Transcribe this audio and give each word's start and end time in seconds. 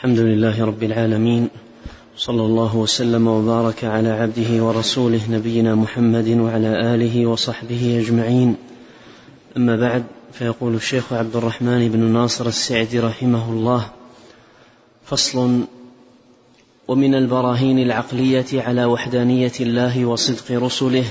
الحمد 0.00 0.18
لله 0.18 0.64
رب 0.64 0.82
العالمين 0.82 1.48
صلى 2.16 2.42
الله 2.42 2.76
وسلم 2.76 3.26
وبارك 3.28 3.84
على 3.84 4.08
عبده 4.08 4.64
ورسوله 4.64 5.20
نبينا 5.30 5.74
محمد 5.74 6.28
وعلى 6.28 6.94
آله 6.94 7.26
وصحبه 7.26 8.02
أجمعين. 8.04 8.54
أما 9.56 9.76
بعد 9.76 10.04
فيقول 10.32 10.74
الشيخ 10.74 11.12
عبد 11.12 11.36
الرحمن 11.36 11.88
بن 11.88 11.98
ناصر 11.98 12.46
السعدي 12.46 13.00
رحمه 13.00 13.52
الله 13.52 13.90
فصل 15.04 15.60
ومن 16.88 17.14
البراهين 17.14 17.78
العقلية 17.78 18.46
على 18.52 18.84
وحدانية 18.84 19.52
الله 19.60 20.04
وصدق 20.04 20.50
رسله 20.50 21.04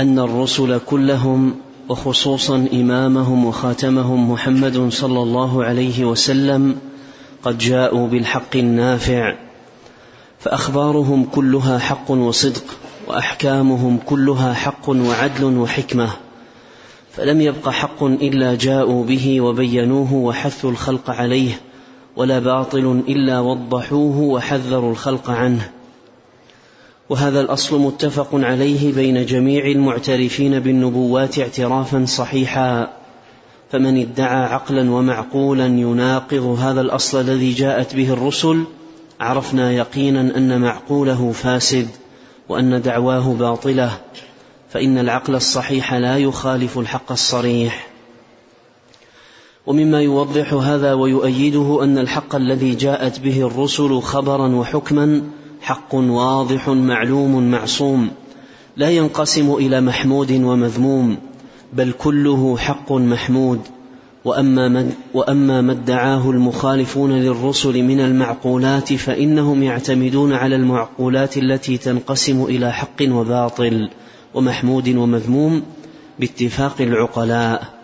أن 0.00 0.18
الرسل 0.18 0.78
كلهم 0.78 1.54
وخصوصا 1.88 2.68
إمامهم 2.72 3.44
وخاتمهم 3.44 4.30
محمد 4.30 4.88
صلى 4.88 5.22
الله 5.22 5.64
عليه 5.64 6.04
وسلم 6.04 6.91
قد 7.44 7.58
جاءوا 7.58 8.08
بالحق 8.08 8.56
النافع 8.56 9.34
فأخبارهم 10.40 11.24
كلها 11.24 11.78
حق 11.78 12.10
وصدق 12.10 12.64
وأحكامهم 13.06 13.98
كلها 14.06 14.54
حق 14.54 14.88
وعدل 14.88 15.44
وحكمة 15.44 16.10
فلم 17.12 17.40
يبق 17.40 17.68
حق 17.68 18.02
إلا 18.04 18.54
جاءوا 18.54 19.04
به 19.04 19.40
وبينوه 19.40 20.14
وحثوا 20.14 20.70
الخلق 20.70 21.10
عليه 21.10 21.60
ولا 22.16 22.38
باطل 22.38 23.02
إلا 23.08 23.40
وضحوه 23.40 24.18
وحذروا 24.18 24.90
الخلق 24.90 25.30
عنه. 25.30 25.70
وهذا 27.08 27.40
الأصل 27.40 27.80
متفق 27.80 28.28
عليه 28.32 28.92
بين 28.92 29.26
جميع 29.26 29.66
المعترفين 29.66 30.60
بالنبوات 30.60 31.38
اعترافا 31.38 32.04
صحيحا. 32.04 33.01
فمن 33.72 34.00
ادعى 34.00 34.44
عقلا 34.44 34.90
ومعقولا 34.90 35.66
يناقض 35.66 36.58
هذا 36.60 36.80
الأصل 36.80 37.20
الذي 37.20 37.52
جاءت 37.52 37.94
به 37.94 38.12
الرسل 38.12 38.64
عرفنا 39.20 39.72
يقينا 39.72 40.20
أن 40.20 40.60
معقوله 40.60 41.32
فاسد 41.32 41.88
وأن 42.48 42.82
دعواه 42.82 43.34
باطلة 43.34 43.90
فإن 44.70 44.98
العقل 44.98 45.34
الصحيح 45.34 45.94
لا 45.94 46.18
يخالف 46.18 46.78
الحق 46.78 47.12
الصريح. 47.12 47.86
ومما 49.66 50.00
يوضح 50.02 50.52
هذا 50.52 50.92
ويؤيده 50.92 51.80
أن 51.82 51.98
الحق 51.98 52.34
الذي 52.34 52.74
جاءت 52.74 53.20
به 53.20 53.46
الرسل 53.46 54.00
خبرا 54.00 54.48
وحكما 54.48 55.22
حق 55.60 55.94
واضح 55.94 56.68
معلوم 56.68 57.50
معصوم 57.50 58.10
لا 58.76 58.90
ينقسم 58.90 59.54
إلى 59.54 59.80
محمود 59.80 60.32
ومذموم. 60.32 61.31
بل 61.72 61.92
كله 61.98 62.56
حق 62.56 62.92
محمود 62.92 63.60
وأما 64.24 64.68
من 64.68 64.92
وأما 65.14 65.60
ما 65.60 65.72
ادعاه 65.72 66.30
المخالفون 66.30 67.12
للرسل 67.12 67.82
من 67.82 68.00
المعقولات 68.00 68.92
فإنهم 68.92 69.62
يعتمدون 69.62 70.32
على 70.32 70.56
المعقولات 70.56 71.36
التي 71.36 71.78
تنقسم 71.78 72.44
إلى 72.44 72.72
حق 72.72 73.02
وباطل 73.08 73.88
ومحمود 74.34 74.88
ومذموم 74.88 75.62
باتفاق 76.18 76.80
العقلاء. 76.80 77.82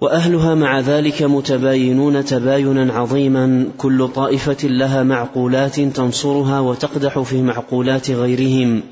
وأهلها 0.00 0.54
مع 0.54 0.80
ذلك 0.80 1.22
متباينون 1.22 2.24
تباينا 2.24 2.92
عظيما 2.92 3.66
كل 3.78 4.08
طائفة 4.08 4.68
لها 4.68 5.02
معقولات 5.02 5.80
تنصرها 5.80 6.60
وتقدح 6.60 7.18
في 7.18 7.42
معقولات 7.42 8.10
غيرهم. 8.10 8.82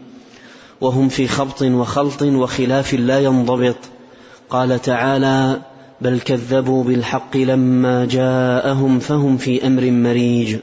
وهم 0.81 1.09
في 1.09 1.29
خبط 1.29 1.63
وخلط 1.63 2.23
وخلاف 2.23 2.95
لا 2.95 3.21
ينضبط. 3.21 3.77
قال 4.51 4.83
تعالى 4.83 5.61
بل 6.01 6.21
كذبوا 6.21 6.85
بالحق 6.85 7.37
لما 7.37 8.05
جاءهم 8.05 8.99
فهم 8.99 9.37
في 9.37 9.67
أمر 9.67 9.91
مريج. 9.91 10.57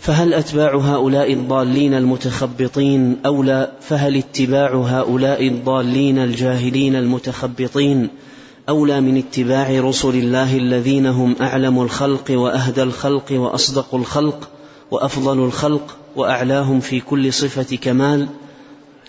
فهل 0.00 0.34
أتباع 0.34 0.76
هؤلاء 0.76 1.32
الضالين 1.32 1.94
المتخبطين 1.94 3.16
اولى 3.26 3.72
فهل 3.80 4.16
اتباع 4.16 4.74
هؤلاء 4.74 5.46
الضالين 5.46 6.18
الجاهلين 6.18 6.96
المتخبطين 6.96 8.08
اولى 8.68 9.00
من 9.00 9.16
اتباع 9.16 9.80
رسل 9.80 10.08
الله 10.08 10.56
الذين 10.56 11.06
هم 11.06 11.36
أعلم 11.40 11.82
الخلق 11.82 12.30
وأهدى 12.30 12.82
الخلق 12.82 13.32
وأصدق 13.32 13.94
الخلق 13.94 14.48
وأفضل 14.90 15.38
الخلق 15.38 15.96
وأعلاهم 16.16 16.80
في 16.80 17.00
كل 17.00 17.32
صفة 17.32 17.76
كمال؟ 17.76 18.28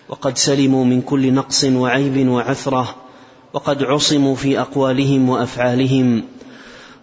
وقد 0.09 0.37
سلموا 0.37 0.85
من 0.85 1.01
كل 1.01 1.33
نقص 1.33 1.63
وعيب 1.63 2.27
وعثرة 2.27 2.95
وقد 3.53 3.83
عصموا 3.83 4.35
في 4.35 4.59
أقوالهم 4.59 5.29
وأفعالهم 5.29 6.23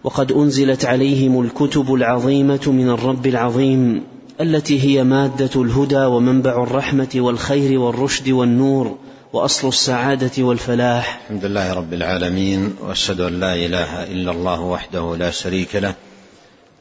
وقد 0.03 0.31
أنزلت 0.31 0.85
عليهم 0.85 1.41
الكتب 1.41 1.93
العظيمة 1.93 2.61
من 2.67 2.89
الرب 2.89 3.27
العظيم 3.27 4.03
التي 4.41 4.83
هي 4.83 5.03
مادة 5.03 5.61
الهدى 5.61 6.05
ومنبع 6.05 6.63
الرحمة 6.63 7.09
والخير 7.15 7.79
والرشد 7.79 8.29
والنور 8.29 8.97
وأصل 9.33 9.67
السعادة 9.67 10.43
والفلاح. 10.43 11.21
الحمد 11.23 11.45
لله 11.45 11.73
رب 11.73 11.93
العالمين 11.93 12.75
وأشهد 12.81 13.21
أن 13.21 13.39
لا 13.39 13.55
إله 13.55 14.03
إلا 14.03 14.31
الله 14.31 14.61
وحده 14.61 15.15
لا 15.15 15.31
شريك 15.31 15.75
له 15.75 15.93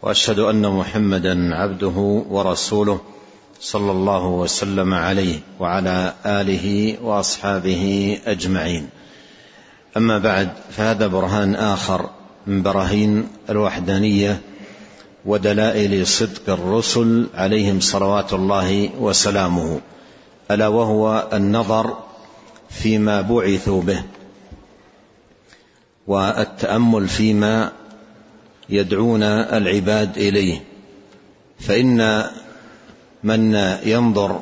وأشهد 0.02 0.38
أن 0.38 0.72
محمدا 0.72 1.54
عبده 1.54 2.24
ورسوله 2.30 3.00
صلى 3.60 3.92
الله 3.92 4.26
وسلم 4.26 4.94
عليه 4.94 5.38
وعلى 5.60 6.14
آله 6.26 6.96
وأصحابه 7.02 8.18
أجمعين. 8.26 8.88
أما 9.96 10.18
بعد 10.18 10.48
فهذا 10.70 11.06
برهان 11.06 11.54
آخر 11.54 12.10
من 12.46 12.62
براهين 12.62 13.28
الوحدانية 13.50 14.40
ودلائل 15.26 16.06
صدق 16.06 16.48
الرسل 16.48 17.26
عليهم 17.34 17.80
صلوات 17.80 18.32
الله 18.32 18.90
وسلامه 19.00 19.80
ألا 20.50 20.68
وهو 20.68 21.28
النظر 21.32 21.96
فيما 22.70 23.20
بعثوا 23.20 23.82
به 23.82 24.02
والتأمل 26.06 27.08
فيما 27.08 27.72
يدعون 28.68 29.22
العباد 29.22 30.18
إليه 30.18 30.64
فإن 31.60 32.24
من 33.26 33.54
ينظر 33.84 34.40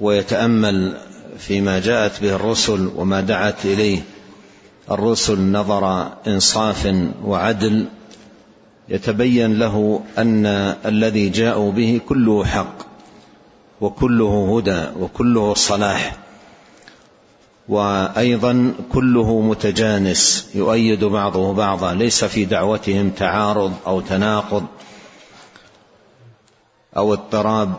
ويتأمل 0.00 0.96
فيما 1.38 1.78
جاءت 1.78 2.22
به 2.22 2.36
الرسل 2.36 2.90
وما 2.96 3.20
دعت 3.20 3.64
إليه. 3.64 4.00
الرسل 4.90 5.40
نظر 5.52 6.12
إنصاف 6.26 6.94
وعدل 7.24 7.86
يتبين 8.88 9.58
له 9.58 10.00
أن 10.18 10.46
الذي 10.86 11.28
جاءوا 11.28 11.72
به 11.72 12.00
كله 12.08 12.44
حق 12.44 12.74
وكله 13.80 14.56
هدى 14.56 14.84
وكله 15.00 15.54
صلاح 15.54 16.16
وأيضا 17.68 18.74
كله 18.92 19.40
متجانس 19.40 20.48
يؤيد 20.54 21.04
بعضه 21.04 21.52
بعضا 21.52 21.94
ليس 21.94 22.24
في 22.24 22.44
دعوتهم 22.44 23.10
تعارض 23.10 23.72
أو 23.86 24.00
تناقض. 24.00 24.64
أو 26.96 27.12
اضطراب 27.12 27.74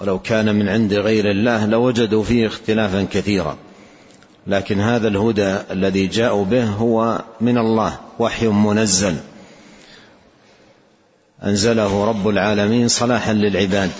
ولو 0.00 0.18
كان 0.18 0.54
من 0.54 0.68
عند 0.68 0.94
غير 0.94 1.30
الله 1.30 1.66
لوجدوا 1.66 2.22
فيه 2.22 2.46
اختلافا 2.46 3.06
كثيرا. 3.12 3.56
لكن 4.46 4.80
هذا 4.80 5.08
الهدى 5.08 5.56
الذي 5.70 6.06
جاءوا 6.06 6.44
به 6.44 6.64
هو 6.64 7.20
من 7.40 7.58
الله 7.58 7.98
وحي 8.18 8.48
منزل. 8.48 9.16
أنزله 11.44 12.04
رب 12.04 12.28
العالمين 12.28 12.88
صلاحا 12.88 13.32
للعباد. 13.32 13.90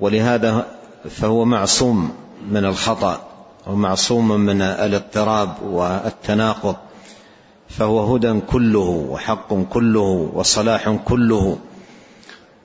ولهذا 0.00 0.66
فهو 1.10 1.44
معصوم 1.44 2.10
من 2.50 2.64
الخطأ 2.64 3.28
ومعصوم 3.66 4.40
من 4.40 4.62
الاضطراب 4.62 5.62
والتناقض. 5.62 6.76
فهو 7.68 8.14
هدى 8.14 8.40
كله 8.40 9.06
وحق 9.10 9.54
كله 9.54 10.30
وصلاح 10.34 10.90
كله. 11.04 11.58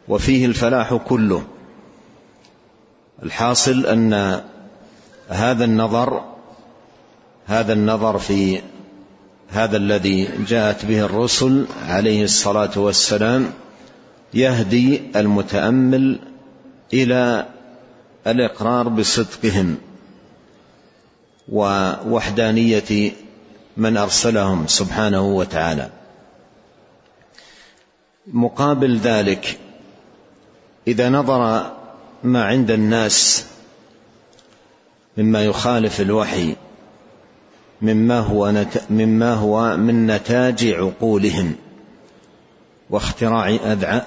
وفيه 0.10 0.46
الفلاح 0.46 0.94
كله. 0.94 1.44
الحاصل 3.24 3.86
أن 3.86 4.42
هذا 5.30 5.66
النظر 5.66 6.24
هذا 7.46 7.74
النظر 7.74 8.18
في 8.20 8.62
هذا 9.50 9.78
الذي 9.78 10.30
جاءت 10.48 10.86
به 10.86 11.06
الرسل 11.06 11.66
عليه 11.88 12.24
الصلاة 12.24 12.80
والسلام 12.80 13.52
يهدي 14.34 15.02
المتأمل 15.16 16.20
إلى 16.94 17.46
الإقرار 18.28 18.90
بصدقهم 18.90 19.78
ووحدانية 21.50 23.12
من 23.78 23.98
أرسلهم 23.98 24.68
سبحانه 24.68 25.22
وتعالى. 25.22 25.90
مقابل 28.28 28.98
ذلك 28.98 29.60
إذا 30.88 31.10
نظر 31.10 31.72
ما 32.24 32.46
عند 32.46 32.72
الناس 32.72 33.46
مما 35.18 35.46
يخالف 35.46 36.02
الوحي 36.02 36.56
مما 37.82 38.20
هو 38.20 38.52
نت... 38.52 38.82
مما 38.90 39.34
هو 39.34 39.78
من 39.78 40.08
نتاج 40.08 40.66
عقولهم 40.66 41.56
واختراع 42.90 43.50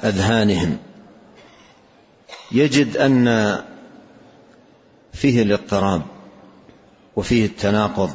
أذهانهم. 0.05 0.79
يجد 2.53 2.97
أن 2.97 3.57
فيه 5.13 5.43
الاضطراب 5.43 6.03
وفيه 7.17 7.47
التناقض 7.47 8.11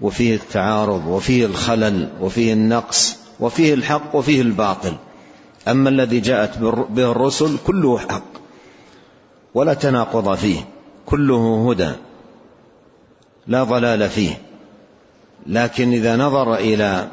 وفيه 0.00 0.34
التعارض 0.34 1.06
وفيه 1.06 1.46
الخلل 1.46 2.08
وفيه 2.20 2.52
النقص 2.52 3.16
وفيه 3.40 3.74
الحق 3.74 4.16
وفيه 4.16 4.40
الباطل. 4.40 4.96
أما 5.68 5.88
الذي 5.90 6.20
جاءت 6.20 6.58
به 6.58 7.10
الرسل 7.10 7.56
كله 7.66 7.98
حق 7.98 8.30
ولا 9.54 9.74
تناقض 9.74 10.34
فيه 10.34 10.68
كله 11.06 11.70
هدى 11.70 11.92
لا 13.46 13.64
ضلال 13.64 14.08
فيه. 14.08 14.40
لكن 15.46 15.92
إذا 15.92 16.16
نظر 16.16 16.54
إلى 16.54 17.08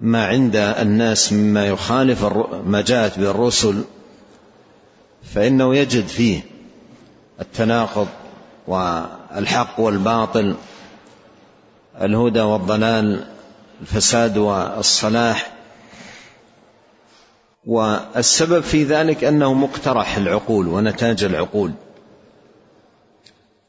ما 0.00 0.26
عند 0.26 0.56
الناس 0.56 1.32
مما 1.32 1.66
يخالف 1.66 2.24
ما 2.66 2.80
جاءت 2.80 3.18
به 3.18 3.30
الرسل 3.30 3.84
فإنه 5.34 5.76
يجد 5.76 6.06
فيه 6.06 6.40
التناقض 7.40 8.08
والحق 8.68 9.80
والباطل 9.80 10.54
الهدى 12.00 12.40
والضلال 12.40 13.24
الفساد 13.80 14.38
والصلاح. 14.38 15.59
والسبب 17.66 18.60
في 18.60 18.84
ذلك 18.84 19.24
أنه 19.24 19.54
مقترح 19.54 20.16
العقول 20.16 20.68
ونتاج 20.68 21.24
العقول. 21.24 21.72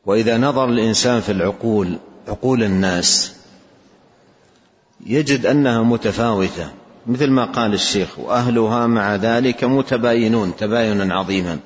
وإذا 0.05 0.37
نظر 0.37 0.69
الإنسان 0.69 1.21
في 1.21 1.31
العقول 1.31 1.97
عقول 2.27 2.63
الناس 2.63 3.35
يجد 5.05 5.45
أنها 5.45 5.83
متفاوتة 5.83 6.71
مثل 7.07 7.29
ما 7.29 7.45
قال 7.45 7.73
الشيخ 7.73 8.19
وأهلها 8.19 8.87
مع 8.87 9.15
ذلك 9.15 9.63
متباينون 9.63 10.55
تباينا 10.55 11.15
عظيما. 11.15 11.59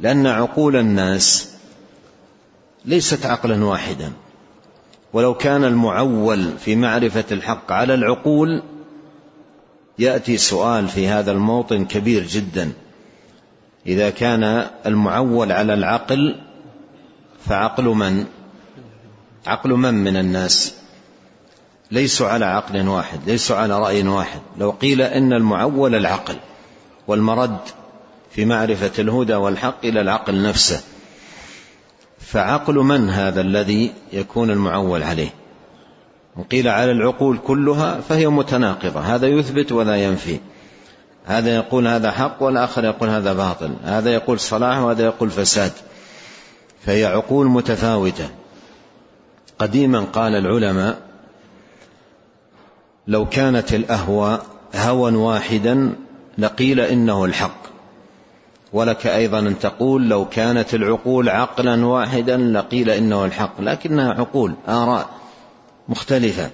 لأن 0.00 0.26
عقول 0.26 0.76
الناس 0.76 1.54
ليست 2.84 3.26
عقلا 3.26 3.64
واحدا. 3.64 4.12
ولو 5.12 5.34
كان 5.34 5.64
المعول 5.64 6.58
في 6.58 6.76
معرفة 6.76 7.24
الحق 7.32 7.72
على 7.72 7.94
العقول 7.94 8.62
يأتي 9.98 10.36
سؤال 10.36 10.88
في 10.88 11.08
هذا 11.08 11.32
الموطن 11.32 11.84
كبير 11.84 12.26
جدا. 12.26 12.72
إذا 13.86 14.10
كان 14.10 14.66
المعول 14.86 15.52
على 15.52 15.74
العقل 15.74 16.36
فعقل 17.46 17.84
من؟ 17.84 18.26
عقل 19.46 19.70
من 19.70 19.94
من 19.94 20.16
الناس؟ 20.16 20.74
ليسوا 21.90 22.28
على 22.28 22.44
عقل 22.44 22.88
واحد 22.88 23.20
ليسوا 23.26 23.56
على 23.56 23.78
رأي 23.78 24.08
واحد. 24.08 24.40
لو 24.58 24.70
قيل 24.70 25.02
إن 25.02 25.32
المعول 25.32 25.94
العقل 25.94 26.36
والمرد 27.06 27.58
في 28.30 28.44
معرفة 28.44 28.92
الهدى 28.98 29.34
والحق 29.34 29.84
إلى 29.84 30.00
العقل 30.00 30.42
نفسه 30.42 30.80
فعقل 32.20 32.74
من 32.74 33.10
هذا 33.10 33.40
الذي 33.40 33.92
يكون 34.12 34.50
المعول 34.50 35.02
عليه؟ 35.02 35.30
وقيل 36.38 36.68
على 36.68 36.92
العقول 36.92 37.38
كلها 37.46 38.00
فهي 38.00 38.26
متناقضة 38.26 39.00
هذا 39.00 39.26
يثبت 39.26 39.72
ولا 39.72 39.96
ينفي. 39.96 40.38
هذا 41.26 41.56
يقول 41.56 41.86
هذا 41.86 42.10
حق 42.10 42.42
والآخر 42.42 42.84
يقول 42.84 43.08
هذا 43.08 43.32
باطل 43.32 43.74
هذا 43.84 44.10
يقول 44.10 44.40
صلاح 44.40 44.78
وهذا 44.78 45.04
يقول 45.04 45.30
فساد. 45.30 45.72
فهي 46.86 47.04
عقول 47.04 47.46
متفاوتة. 47.46 48.28
قديما 49.58 50.00
قال 50.00 50.34
العلماء 50.34 50.98
لو 53.06 53.28
كانت 53.28 53.74
الاهواء 53.74 54.46
هوى 54.74 55.14
واحدا 55.14 55.92
لقيل 56.38 56.80
إنه 56.80 57.24
الحق. 57.24 57.68
ولك 58.72 59.06
أيضا 59.06 59.38
أن 59.38 59.58
تقول 59.58 60.08
لو 60.08 60.24
كانت 60.24 60.74
العقول 60.74 61.28
عقلا 61.28 61.86
واحدا 61.86 62.36
لقيل 62.36 62.90
إنه 62.90 63.24
الحق 63.24 63.60
لكنها 63.60 64.12
عقول 64.12 64.54
آراء. 64.68 65.17
مختلفة. 65.88 66.50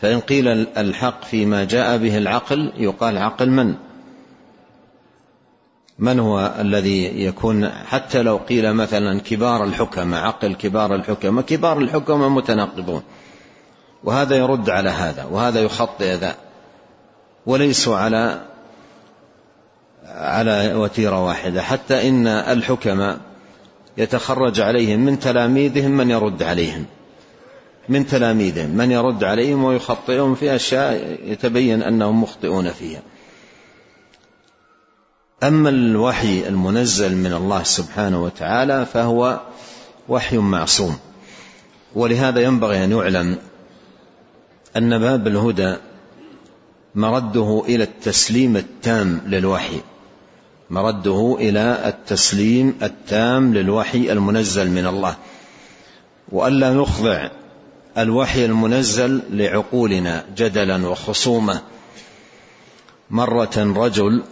فإن 0.00 0.20
قيل 0.20 0.48
الحق 0.76 1.24
فيما 1.24 1.64
جاء 1.64 1.96
به 1.96 2.18
العقل 2.18 2.72
يقال 2.76 3.18
عقل 3.18 3.50
من؟ 3.50 3.74
من 5.98 6.20
هو 6.20 6.54
الذي 6.58 7.24
يكون؟ 7.24 7.68
حتى 7.68 8.22
لو 8.22 8.36
قيل 8.36 8.72
مثلا 8.72 9.20
كبار 9.20 9.64
الحكماء 9.64 10.24
عقل 10.24 10.54
كبار 10.54 10.94
الحكماء 10.94 11.44
كبار 11.44 11.78
الحكماء 11.78 12.28
متناقضون. 12.28 13.02
وهذا 14.04 14.36
يرد 14.36 14.70
على 14.70 14.90
هذا 14.90 15.24
وهذا 15.24 15.60
يخطئ 15.60 16.14
ذا. 16.14 16.34
وليسوا 17.46 17.96
على 17.96 18.40
على 20.06 20.74
وتيرة 20.74 21.24
واحدة. 21.24 21.62
حتى 21.62 22.08
إن 22.08 22.26
الحكماء 22.26 23.18
يتخرج 23.96 24.60
عليهم 24.60 25.00
من 25.00 25.18
تلاميذهم 25.18 25.90
من 25.90 26.10
يرد 26.10 26.42
عليهم. 26.42 26.86
من 27.88 28.06
تلاميذهم 28.06 28.70
من 28.70 28.90
يرد 28.90 29.24
عليهم 29.24 29.64
ويخطئهم 29.64 30.34
في 30.34 30.54
أشياء 30.54 31.18
يتبين 31.24 31.82
أنهم 31.82 32.22
مخطئون 32.22 32.70
فيها. 32.70 33.02
أما 35.42 35.68
الوحي 35.68 36.48
المنزل 36.48 37.16
من 37.16 37.32
الله 37.32 37.62
سبحانه 37.62 38.22
وتعالى 38.22 38.86
فهو 38.86 39.40
وحي 40.08 40.38
معصوم 40.38 40.96
ولهذا 41.94 42.40
ينبغي 42.40 42.84
أن 42.84 42.92
يعلم 42.92 43.38
أن 44.76 44.98
باب 44.98 45.26
الهدى 45.26 45.76
مرده 46.94 47.62
إلى 47.68 47.84
التسليم 47.84 48.56
التام 48.56 49.20
للوحي 49.26 49.80
مرده 50.70 51.36
إلى 51.40 51.82
التسليم 51.86 52.78
التام 52.82 53.54
للوحي 53.54 54.12
المنزل 54.12 54.70
من 54.70 54.86
الله. 54.86 55.16
وألا 56.32 56.72
نخضع 56.72 57.28
الوحي 57.98 58.44
المنزل 58.44 59.22
لعقولنا 59.30 60.24
جدلا 60.36 60.88
وخصومة. 60.88 61.62
مرة 63.10 63.50
رجل 63.56 64.22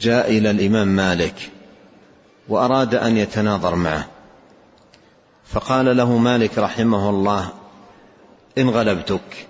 جاء 0.00 0.30
إلى 0.30 0.50
الإمام 0.50 0.88
مالك 0.88 1.50
وأراد 2.48 2.94
أن 2.94 3.16
يتناظر 3.16 3.74
معه. 3.74 4.08
فقال 5.46 5.96
له 5.96 6.18
مالك 6.18 6.58
رحمه 6.58 7.10
الله 7.10 7.52
إن 8.58 8.70
غلبتك. 8.70 9.46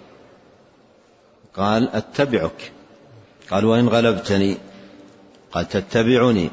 قال 1.56 1.88
أتبعك. 1.94 2.72
قال 3.50 3.64
وإن 3.64 3.88
غلبتني. 3.88 4.56
قال 5.52 5.68
تتبعني. 5.68 6.50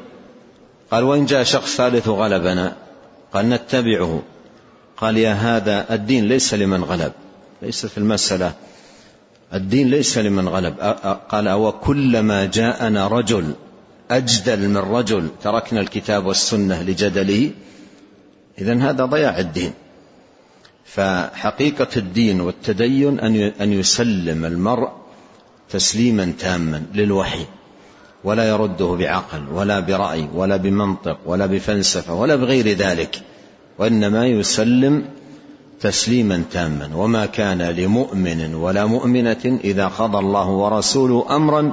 قال 0.90 1.04
وإن 1.04 1.26
جاء 1.26 1.42
شخص 1.42 1.76
ثالث 1.76 2.08
غلبنا. 2.08 2.76
قال 3.34 3.48
نتبعه. 3.48 4.22
قال 4.96 5.16
يا 5.16 5.32
هذا 5.32 5.94
الدين 5.94 6.24
ليس 6.28 6.54
لمن 6.54 6.84
غلب. 6.84 7.12
ليس 7.62 7.86
في 7.86 7.98
المسألة. 7.98 8.52
الدين 9.54 9.90
ليس 9.90 10.18
لمن 10.18 10.48
غلب. 10.48 10.74
قال 11.28 11.48
أو 11.48 11.72
كلما 11.72 12.44
جاءنا 12.44 13.08
رجل 13.08 13.54
أجدل 14.10 14.68
من 14.68 14.76
رجل 14.76 15.28
تركنا 15.42 15.80
الكتاب 15.80 16.26
والسنة 16.26 16.82
لجدله. 16.82 17.50
إذا 18.58 18.74
هذا 18.74 19.04
ضياع 19.04 19.38
الدين. 19.38 19.72
فحقيقة 20.84 21.88
الدين 21.96 22.40
والتدين 22.40 23.20
أن 23.60 23.72
يسلم 23.72 24.44
المرء 24.44 24.90
تسليما 25.70 26.32
تاما 26.38 26.82
للوحي. 26.94 27.46
ولا 28.24 28.48
يرده 28.48 28.86
بعقل 28.86 29.48
ولا 29.52 29.80
برأي 29.80 30.28
ولا 30.34 30.56
بمنطق 30.56 31.18
ولا 31.26 31.46
بفلسفة 31.46 32.14
ولا 32.14 32.36
بغير 32.36 32.68
ذلك. 32.68 33.22
وإنما 33.78 34.26
يسلم 34.26 35.04
تسليما 35.80 36.42
تاما. 36.52 36.90
وما 36.94 37.26
كان 37.26 37.62
لمؤمن 37.62 38.54
ولا 38.54 38.86
مؤمنة 38.86 39.58
إذا 39.64 39.86
قضى 39.86 40.18
الله 40.18 40.48
ورسوله 40.48 41.36
أمرا 41.36 41.72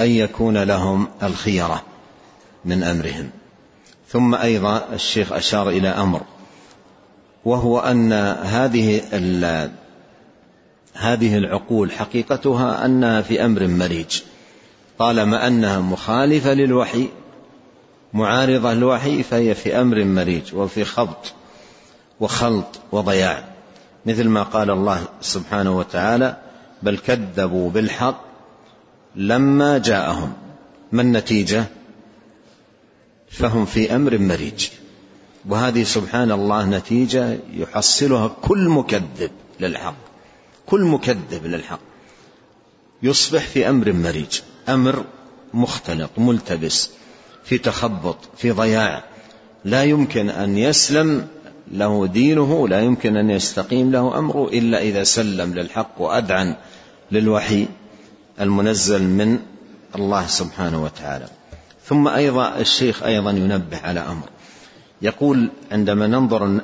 أن 0.00 0.10
يكون 0.10 0.62
لهم 0.62 1.08
الخيرة 1.22 1.82
من 2.64 2.82
أمرهم. 2.82 3.30
ثم 4.08 4.34
أيضا 4.34 4.88
الشيخ 4.92 5.32
أشار 5.32 5.68
إلى 5.68 5.88
أمر 5.88 6.20
وهو 7.44 7.78
أن 7.78 8.12
هذه 8.42 9.00
هذه 10.94 11.38
العقول 11.38 11.92
حقيقتها 11.92 12.86
أنها 12.86 13.22
في 13.22 13.44
أمر 13.44 13.66
مريج 13.66 14.20
طالما 14.98 15.46
أنها 15.46 15.80
مخالفة 15.80 16.54
للوحي 16.54 17.08
معارضة 18.12 18.74
للوحي 18.74 19.22
فهي 19.22 19.54
في 19.54 19.80
أمر 19.80 20.04
مريج 20.04 20.54
وفي 20.54 20.84
خبط 20.84 21.32
وخلط 22.20 22.80
وضياع 22.92 23.44
مثل 24.06 24.28
ما 24.28 24.42
قال 24.42 24.70
الله 24.70 25.04
سبحانه 25.20 25.78
وتعالى 25.78 26.36
بل 26.82 26.98
كذبوا 26.98 27.70
بالحق 27.70 28.24
لما 29.16 29.78
جاءهم 29.78 30.32
ما 30.92 31.02
النتيجة؟ 31.02 31.64
فهم 33.30 33.64
في 33.64 33.96
أمر 33.96 34.18
مريج 34.18 34.68
وهذه 35.48 35.82
سبحان 35.82 36.32
الله 36.32 36.66
نتيجة 36.66 37.38
يحصلها 37.52 38.28
كل 38.42 38.68
مكذب 38.68 39.30
للحق 39.60 39.96
كل 40.66 40.80
مكذب 40.84 41.46
للحق 41.46 41.80
يصبح 43.02 43.42
في 43.46 43.68
أمر 43.68 43.92
مريج 43.92 44.40
أمر 44.68 45.04
مختلط 45.54 46.10
ملتبس 46.18 46.90
في 47.46 47.58
تخبط 47.58 48.16
في 48.36 48.50
ضياع. 48.50 49.04
لا 49.64 49.84
يمكن 49.84 50.30
أن 50.30 50.58
يسلم 50.58 51.26
له 51.72 52.06
دينه 52.06 52.68
لا 52.68 52.80
يمكن 52.80 53.16
أن 53.16 53.30
يستقيم 53.30 53.92
له 53.92 54.18
أمره 54.18 54.48
إلا 54.48 54.80
إذا 54.80 55.04
سلم 55.04 55.54
للحق 55.54 55.94
وأذعن 55.98 56.54
للوحي 57.12 57.66
المنزل 58.40 59.02
من 59.02 59.38
الله 59.94 60.26
سبحانه 60.26 60.84
وتعالى. 60.84 61.26
ثم 61.86 62.08
أيضا 62.08 62.58
الشيخ 62.58 63.02
أيضا 63.02 63.30
ينبه 63.30 63.78
على 63.84 64.00
أمر. 64.00 64.28
يقول 65.02 65.48
عندما 65.72 66.06
ننظر 66.06 66.60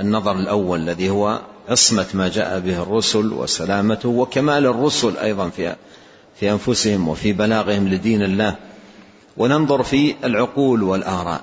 النظر 0.00 0.38
الأول 0.38 0.80
الذي 0.80 1.10
هو 1.10 1.40
عصمة 1.68 2.06
ما 2.14 2.28
جاء 2.28 2.60
به 2.60 2.82
الرسل 2.82 3.32
وسلامته 3.32 4.08
وكمال 4.08 4.66
الرسل 4.66 5.16
أيضا 5.16 5.48
في 5.48 5.76
في 6.40 6.50
أنفسهم 6.50 7.08
وفي 7.08 7.32
بلاغهم 7.32 7.88
لدين 7.88 8.22
الله 8.22 8.56
وننظر 9.38 9.82
في 9.82 10.14
العقول 10.24 10.82
والآراء 10.82 11.40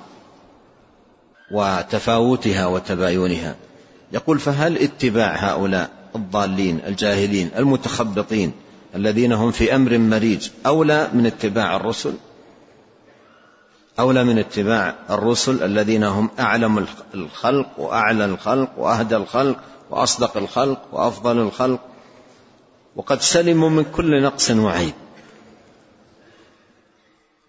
وتفاوتها 1.51 2.65
وتباينها. 2.65 3.55
يقول 4.11 4.39
فهل 4.39 4.77
اتباع 4.77 5.35
هؤلاء 5.35 5.89
الضالين 6.15 6.79
الجاهلين 6.87 7.51
المتخبطين 7.57 8.51
الذين 8.95 9.33
هم 9.33 9.51
في 9.51 9.75
أمر 9.75 9.97
مريج 9.97 10.49
أولى 10.65 11.09
من 11.13 11.25
اتباع 11.25 11.75
الرسل؟ 11.75 12.13
أولى 13.99 14.23
من 14.23 14.39
اتباع 14.39 14.95
الرسل 15.09 15.63
الذين 15.63 16.03
هم 16.03 16.29
أعلم 16.39 16.85
الخلق 17.13 17.67
وأعلى 17.77 18.25
الخلق 18.25 18.69
وأهدى 18.77 19.15
الخلق 19.15 19.57
وأصدق 19.89 20.37
الخلق 20.37 20.81
وأفضل 20.91 21.37
الخلق 21.37 21.79
وقد 22.95 23.21
سلموا 23.21 23.69
من 23.69 23.83
كل 23.83 24.23
نقص 24.23 24.51
وعيب. 24.51 24.93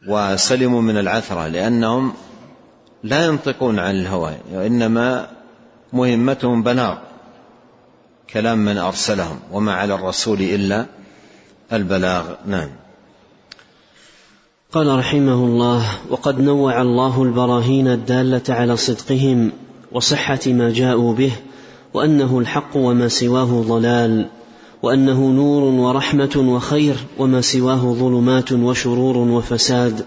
وسلموا 0.09 0.83
من 0.83 0.99
العثرة 0.99 1.47
لأنهم 1.47 2.13
لا 3.03 3.27
ينطقون 3.27 3.79
عن 3.79 3.95
الهوى 3.95 4.37
وإنما 4.53 5.29
مهمتهم 5.93 6.63
بلاغ 6.63 6.99
كلام 8.31 8.59
من 8.59 8.79
أرسلهم 8.79 9.41
وما 9.53 9.75
على 9.75 9.95
الرسول 9.95 10.41
إلا 10.41 10.87
البلاغ. 11.73 12.25
نعم. 12.47 12.69
قال 14.73 14.99
رحمه 14.99 15.35
الله 15.35 15.83
وقد 16.11 16.41
نوع 16.41 16.83
الله 16.83 17.23
البراهين 17.23 17.89
الدالة 17.89 18.43
على 18.49 18.77
صدقهم 18.77 19.53
وصحة 19.93 20.41
ما 20.47 20.71
جاءوا 20.71 21.15
به 21.15 21.33
وأنه 21.95 22.39
الحق 22.39 22.77
وما 22.77 23.09
سواه 23.09 23.65
ضلال. 23.69 24.29
وأنه 24.83 25.31
نور 25.31 25.63
ورحمة 25.63 26.31
وخير 26.37 26.95
وما 27.19 27.41
سواه 27.41 27.95
ظلمات 27.95 28.53
وشرور 28.53 29.17
وفساد. 29.17 30.05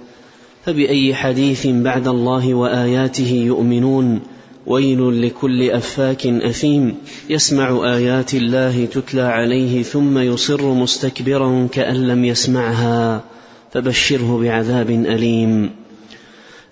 فبأي 0.66 1.16
حديث 1.16 1.68
بعد 1.68 2.08
الله 2.08 2.54
وآياته 2.54 3.32
يؤمنون؟ 3.32 4.20
ويل 4.68 5.22
لكل 5.22 5.70
أفاك 5.70 6.28
أثيم. 6.28 6.96
يسمع 7.30 7.96
آيات 7.96 8.34
الله 8.34 8.86
تتلى 8.86 9.22
عليه 9.22 9.84
ثم 9.84 10.18
يصر 10.18 10.74
مستكبرا 10.74 11.68
كأن 11.72 12.08
لم 12.08 12.26
يسمعها. 12.26 13.24
فبشره 13.72 14.40
بعذاب 14.42 14.90
أليم. 14.90 15.70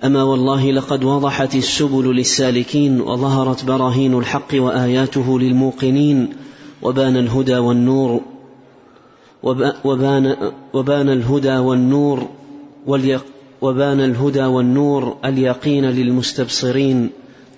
أما 0.03 0.23
والله 0.23 0.71
لقد 0.71 1.03
وضحت 1.03 1.55
السبل 1.55 2.15
للسالكين 2.15 3.01
وظهرت 3.01 3.65
براهين 3.65 4.17
الحق 4.17 4.53
وآياته 4.53 5.39
للموقنين. 5.39 6.29
وبان 6.81 7.17
الهدى 7.17 7.57
والنور 7.57 8.21
وبان, 9.43 10.35
وبان 10.73 11.09
الهدى 11.09 11.57
والنور 11.57 12.27
وبان 13.61 14.01
الهدى 14.01 14.43
والنور 14.43 15.17
اليقين 15.25 15.85
للمستبصرين 15.85 17.09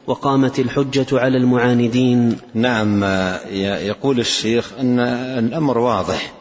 وقامت 0.07 0.59
الحجة 0.59 1.19
على 1.19 1.37
المعاندين. 1.37 2.37
نعم 2.53 3.03
يقول 3.51 4.19
الشيخ 4.19 4.73
أن 4.79 4.99
الأمر 5.45 5.77
واضح 5.77 6.33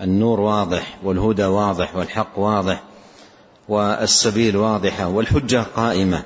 النور 0.00 0.40
واضح 0.40 0.98
والهدى 1.04 1.44
واضح 1.44 1.96
والحق 1.96 2.38
واضح 2.38 2.82
والسبيل 3.68 4.56
واضحة 4.56 5.08
والحجة 5.08 5.62
قائمة. 5.76 6.22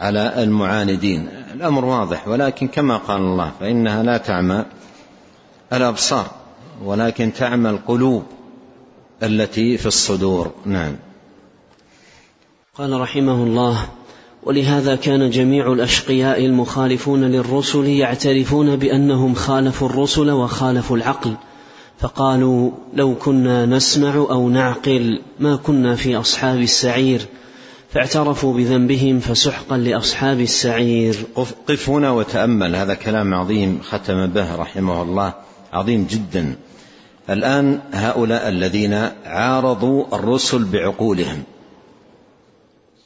على 0.00 0.42
المعاندين. 0.42 1.28
الأمر 1.54 1.84
واضح 1.84 2.28
ولكن 2.28 2.68
كما 2.68 2.96
قال 2.96 3.20
الله 3.20 3.52
فإنها 3.60 4.02
لا 4.02 4.16
تعمى 4.16 4.64
الأبصار 5.72 6.26
ولكن 6.84 7.32
تعمى 7.32 7.70
القلوب 7.70 8.22
التي 9.22 9.78
في 9.78 9.86
الصدور. 9.86 10.52
نعم. 10.64 10.96
قال 12.78 13.00
رحمه 13.00 13.42
الله 13.44 13.88
ولهذا 14.42 14.96
كان 14.96 15.30
جميع 15.30 15.72
الأشقياء 15.72 16.44
المخالفون 16.44 17.24
للرسل 17.24 17.86
يعترفون 17.86 18.76
بأنهم 18.76 19.34
خالفوا 19.34 19.88
الرسل 19.88 20.30
وخالفوا 20.30 20.96
العقل 20.96 21.34
فقالوا 21.98 22.70
لو 22.94 23.14
كنا 23.14 23.66
نسمع 23.66 24.14
أو 24.14 24.48
نعقل 24.48 25.20
ما 25.40 25.56
كنا 25.56 25.96
في 25.96 26.16
أصحاب 26.16 26.58
السعير. 26.58 27.26
فاعترفوا 27.94 28.54
بذنبهم 28.54 29.20
فسحقا 29.20 29.76
لأصحاب 29.76 30.40
السعير. 30.40 31.16
قف 31.66 31.90
هنا 31.90 32.10
وتأمل 32.10 32.76
هذا 32.76 32.94
كلام 32.94 33.34
عظيم 33.34 33.80
ختم 33.82 34.26
به 34.26 34.54
رحمه 34.54 35.02
الله 35.02 35.32
عظيم 35.72 36.06
جدا. 36.10 36.56
الآن 37.30 37.80
هؤلاء 37.92 38.48
الذين 38.48 38.94
عارضوا 39.24 40.04
الرسل 40.12 40.64
بعقولهم 40.64 41.42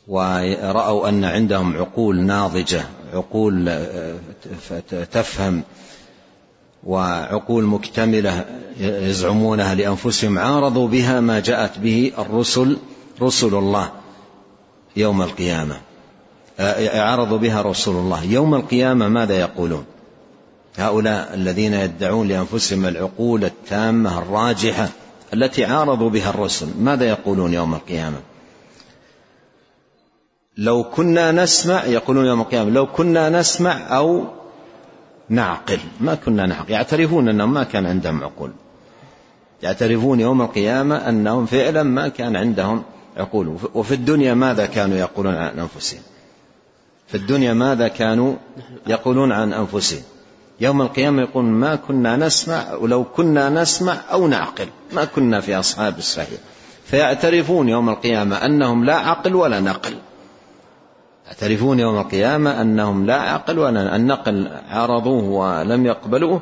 ورأوا 0.09 1.09
أن 1.09 1.25
عندهم 1.25 1.77
عقول 1.77 2.21
ناضجة 2.21 2.85
عقول 3.15 3.69
آه، 3.69 4.15
تفهم 5.13 5.63
وعقول 6.85 7.65
مكتملة 7.65 8.45
يزعمونها 8.81 9.75
لأنفسهم 9.75 10.39
عارضوا 10.39 10.89
بها 10.89 11.21
ما 11.21 11.41
جاءت 11.41 11.79
به 11.79 12.13
الرسل 12.19 12.77
رسل 13.23 13.55
الله. 13.55 13.98
يوم 14.97 15.23
القيامة. 15.23 15.77
عارضوا 16.95 17.39
بها 17.39 17.63
رسول 17.63 17.97
الله. 17.97 18.25
يوم 18.25 18.55
القيامة 18.55 19.09
ماذا 19.09 19.41
يقولون؟ 19.41 19.85
هؤلاء 20.77 21.35
الذين 21.35 21.75
يدعون 21.75 22.29
لأنفسهم 22.29 22.87
العقول 22.87 23.45
التامة 23.45 24.19
الراجحة 24.19 24.89
التي 25.35 25.65
عارضوا 25.65 26.11
بها 26.11 26.31
الرسل 26.31 26.67
ماذا 26.81 27.05
يقولون 27.05 27.55
يوم 27.55 27.75
القيامة؟ 27.75 28.19
لو 30.57 30.85
كنا 30.85 31.33
نسمع 31.33 31.85
يقولون 31.85 32.27
يوم 32.27 32.41
القيامة 32.41 32.71
لو 32.71 32.87
كنا 32.87 33.29
نسمع 33.29 33.97
أو 33.97 34.25
نعقل. 35.29 35.79
ما 36.01 36.15
كنا 36.15 36.47
نعقل. 36.47 36.71
يعترفون 36.71 37.29
أنهم 37.29 37.55
ما 37.55 37.65
كان 37.65 37.87
عندهم 37.87 38.25
عقول. 38.25 38.51
يعترفون 39.63 40.21
يوم 40.21 40.43
القيامة 40.43 41.09
أنهم 41.09 41.47
فعلا 41.47 41.83
ما 41.83 42.09
كان 42.09 42.37
عندهم 42.37 42.83
عقول 43.19 43.57
وفي 43.75 43.95
الدنيا 43.95 44.35
ماذا 44.35 44.67
كانوا 44.67 44.97
يقولون 44.97 45.35
عن 45.35 45.59
أنفسهم؟ 45.59 46.01
في 47.07 47.17
الدنيا 47.17 47.53
ماذا 47.53 47.89
كانوا 47.89 48.35
يقولون 48.87 49.33
عن 49.33 49.53
أنفسهم؟ 49.53 50.03
يوم 50.61 50.83
القيامة 50.83 51.23
يقول 51.23 51.45
ما 51.45 51.75
كنا 51.77 52.17
نسمع 52.17 52.75
ولو 52.75 53.05
كنا 53.05 53.49
نسمع 53.49 53.97
أو 54.13 54.29
نعقل 54.29 54.69
ما 54.93 55.05
كنا 55.05 55.41
في 55.41 55.59
أصحاب 55.59 55.99
السعير. 55.99 56.39
فيعترفون 56.85 57.69
يوم 57.69 57.89
القيامة 57.89 58.37
أنهم 58.37 58.85
لا 58.85 58.97
عقل 58.97 59.35
ولا 59.35 59.61
نقل. 59.61 59.95
يعترفون 61.27 61.81
يوم 61.81 61.99
القيامة 61.99 62.61
أنهم 62.61 63.07
لا 63.07 63.21
عقل 63.21 63.59
ولا 63.59 63.97
النقل 63.97 64.51
عرضوه 64.71 65.25
ولم 65.25 65.87
يقبلوه. 65.87 66.41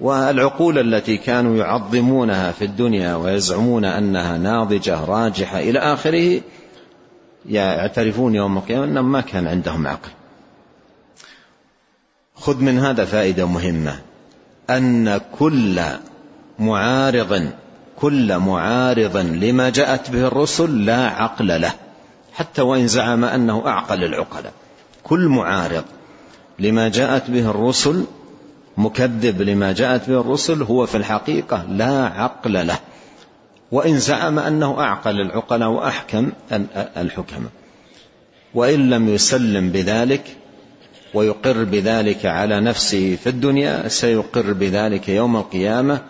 والعقول 0.00 0.94
التي 0.94 1.16
كانوا 1.16 1.56
يعظمونها 1.56 2.52
في 2.52 2.64
الدنيا 2.64 3.14
ويزعمون 3.14 3.84
أنها 3.84 4.38
ناضجة 4.38 5.04
راجحة 5.04 5.58
إلى 5.58 5.78
آخره 5.78 6.40
يعترفون 7.48 8.34
يوم 8.34 8.58
القيامة 8.58 8.84
أنهم 8.84 9.12
ما 9.12 9.20
كان 9.20 9.46
عندهم 9.46 9.86
عقل. 9.86 10.10
خذ 12.36 12.60
من 12.60 12.78
هذا 12.78 13.04
فائدة 13.04 13.46
مهمة 13.46 14.00
أن 14.70 15.20
كل 15.38 15.80
معارض 16.58 17.50
كل 17.96 18.38
معارض 18.38 19.16
لما 19.16 19.70
جاءت 19.70 20.10
به 20.10 20.26
الرسل 20.26 20.84
لا 20.84 21.06
عقل 21.08 21.60
له 21.60 21.72
حتى 22.32 22.62
وإن 22.62 22.86
زعم 22.86 23.24
أنه 23.24 23.66
أعقل 23.66 24.04
العقلاء. 24.04 24.52
كل 25.04 25.28
معارض 25.28 25.84
لما 26.58 26.88
جاءت 26.88 27.30
به 27.30 27.50
الرسل 27.50 28.04
مكذب 28.76 29.42
لما 29.42 29.72
جاءت 29.72 30.10
به 30.10 30.20
الرسل 30.20 30.62
هو 30.62 30.86
في 30.86 30.96
الحقيقة 30.96 31.64
لا 31.68 32.04
عقل 32.06 32.66
له. 32.66 32.78
وإن 33.72 33.98
زعم 33.98 34.38
أنه 34.38 34.80
أعقل 34.80 35.20
العقلاء 35.20 35.68
وأحكم 35.68 36.32
الحكماء 36.96 37.50
وإن 38.54 38.90
لم 38.90 39.08
يسلم 39.08 39.70
بذلك 39.70 40.36
ويقر 41.14 41.64
بذلك 41.64 42.26
على 42.26 42.60
نفسه 42.60 43.16
في 43.16 43.28
الدنيا 43.28 43.88
سيقر 43.88 44.52
بذلك 44.52 45.08
يوم 45.08 45.36
القيامة. 45.36 46.00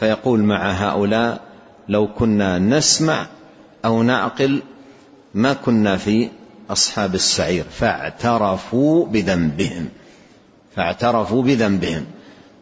فيقول 0.00 0.40
مع 0.40 0.70
هؤلاء 0.70 1.40
لو 1.88 2.06
كنا 2.06 2.58
نسمع 2.58 3.26
أو 3.84 4.02
نعقل 4.02 4.62
ما 5.34 5.52
كنا 5.52 5.96
في 5.96 6.28
أصحاب 6.70 7.14
السعير 7.14 7.64
فاعترفوا 7.70 9.06
بذنبهم. 9.06 9.88
فاعترفوا 10.76 11.42
بذنبهم. 11.42 12.06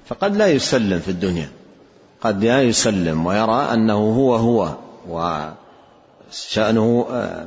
فقد 0.06 0.36
لا 0.36 0.46
يسلم 0.46 0.98
في 0.98 1.10
الدنيا. 1.10 1.48
قد 2.20 2.44
لا 2.44 2.62
يسلم 2.62 3.26
ويرى 3.26 3.68
أنه 3.72 3.94
هو 3.94 4.36
هو 4.36 4.74
وشأنه 5.08 7.06
آه، 7.10 7.46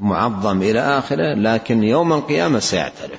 معظم 0.00 0.62
إلى 0.62 0.80
آخره 0.80 1.34
لكن 1.34 1.84
يوم 1.84 2.12
القيامة 2.12 2.58
سيعترف 2.58 3.18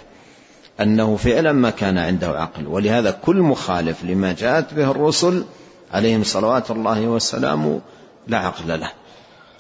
أنه 0.81 1.15
فعلا 1.15 1.51
ما 1.51 1.69
كان 1.69 1.97
عنده 1.97 2.27
عقل. 2.27 2.67
ولهذا 2.67 3.11
كل 3.11 3.35
مخالف 3.35 4.03
لما 4.03 4.33
جاءت 4.33 4.73
به 4.73 4.91
الرسل 4.91 5.43
عليهم 5.91 6.23
صلوات 6.23 6.71
الله 6.71 7.07
والسلام 7.07 7.81
لا 8.27 8.37
عقل 8.37 8.79
له. 8.79 8.91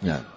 نعم. 0.01 0.32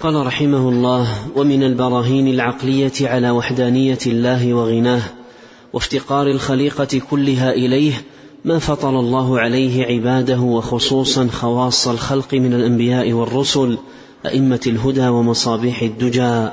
قال 0.00 0.26
رحمه 0.26 0.68
الله 0.68 1.08
ومن 1.36 1.62
البراهين 1.62 2.28
العقلية 2.28 2.92
على 3.00 3.30
وحدانية 3.30 3.98
الله 4.06 4.54
وغناه 4.54 5.02
وافتقار 5.72 6.26
الخليقة 6.26 7.00
كلها 7.10 7.52
إليه 7.52 7.92
ما 8.44 8.58
فطر 8.58 9.00
الله 9.00 9.40
عليه 9.40 9.86
عباده 9.86 10.40
وخصوصا 10.40 11.28
خواص 11.32 11.88
الخلق 11.88 12.34
من 12.34 12.54
الأنبياء 12.54 13.12
والرسل 13.12 13.78
أئمة 14.26 14.60
الهدى 14.66 15.08
ومصابيح 15.08 15.82
الدجى 15.82 16.48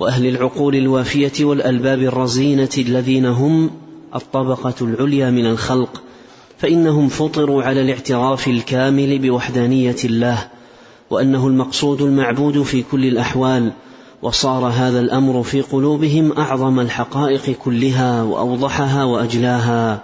وأهل 0.00 0.26
العقول 0.26 0.76
الوافية 0.76 1.44
والألباب 1.44 2.02
الرزينة 2.02 2.70
الذين 2.78 3.26
هم 3.26 3.70
الطبقة 4.14 4.74
العليا 4.80 5.30
من 5.30 5.46
الخلق 5.46 6.02
فإنهم 6.58 7.08
فطروا 7.08 7.62
على 7.62 7.80
الاعتراف 7.80 8.48
الكامل 8.48 9.18
بوحدانية 9.18 9.96
الله 10.04 10.48
وأنه 11.14 11.46
المقصود 11.46 12.02
المعبود 12.02 12.62
في 12.62 12.82
كل 12.82 13.04
الأحوال 13.04 13.72
وصار 14.22 14.66
هذا 14.66 15.00
الأمر 15.00 15.42
في 15.42 15.60
قلوبهم 15.60 16.32
أعظم 16.32 16.80
الحقائق 16.80 17.50
كلها 17.64 18.22
وأوضحها 18.22 19.04
وأجلاها. 19.04 20.02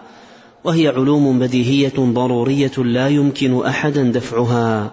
وهي 0.65 0.89
علوم 0.89 1.39
بديهية 1.39 1.93
ضرورية 1.99 2.73
لا 2.79 3.09
يمكن 3.09 3.67
أحدا 3.67 4.03
دفعها. 4.03 4.93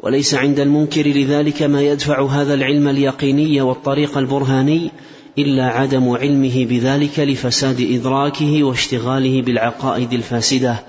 وليس 0.00 0.34
عند 0.34 0.60
المنكر 0.60 1.06
لذلك 1.06 1.62
ما 1.62 1.82
يدفع 1.82 2.26
هذا 2.26 2.54
العلم 2.54 2.88
اليقيني 2.88 3.60
والطريق 3.60 4.18
البرهاني 4.18 4.90
إلا 5.38 5.66
عدم 5.66 6.08
علمه 6.08 6.64
بذلك 6.64 7.18
لفساد 7.18 7.80
إدراكه 7.80 8.64
واشتغاله 8.64 9.42
بالعقائد 9.42 10.12
الفاسدة. 10.12 10.84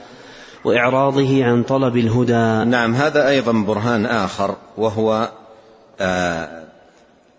وإعراضه 0.65 1.45
عن 1.45 1.63
طلب 1.63 1.97
الهدى. 1.97 2.69
نعم 2.69 2.95
هذا 2.95 3.27
أيضا 3.27 3.51
برهان 3.51 4.05
آخر 4.05 4.55
وهو 4.77 5.29
آه، 6.01 6.63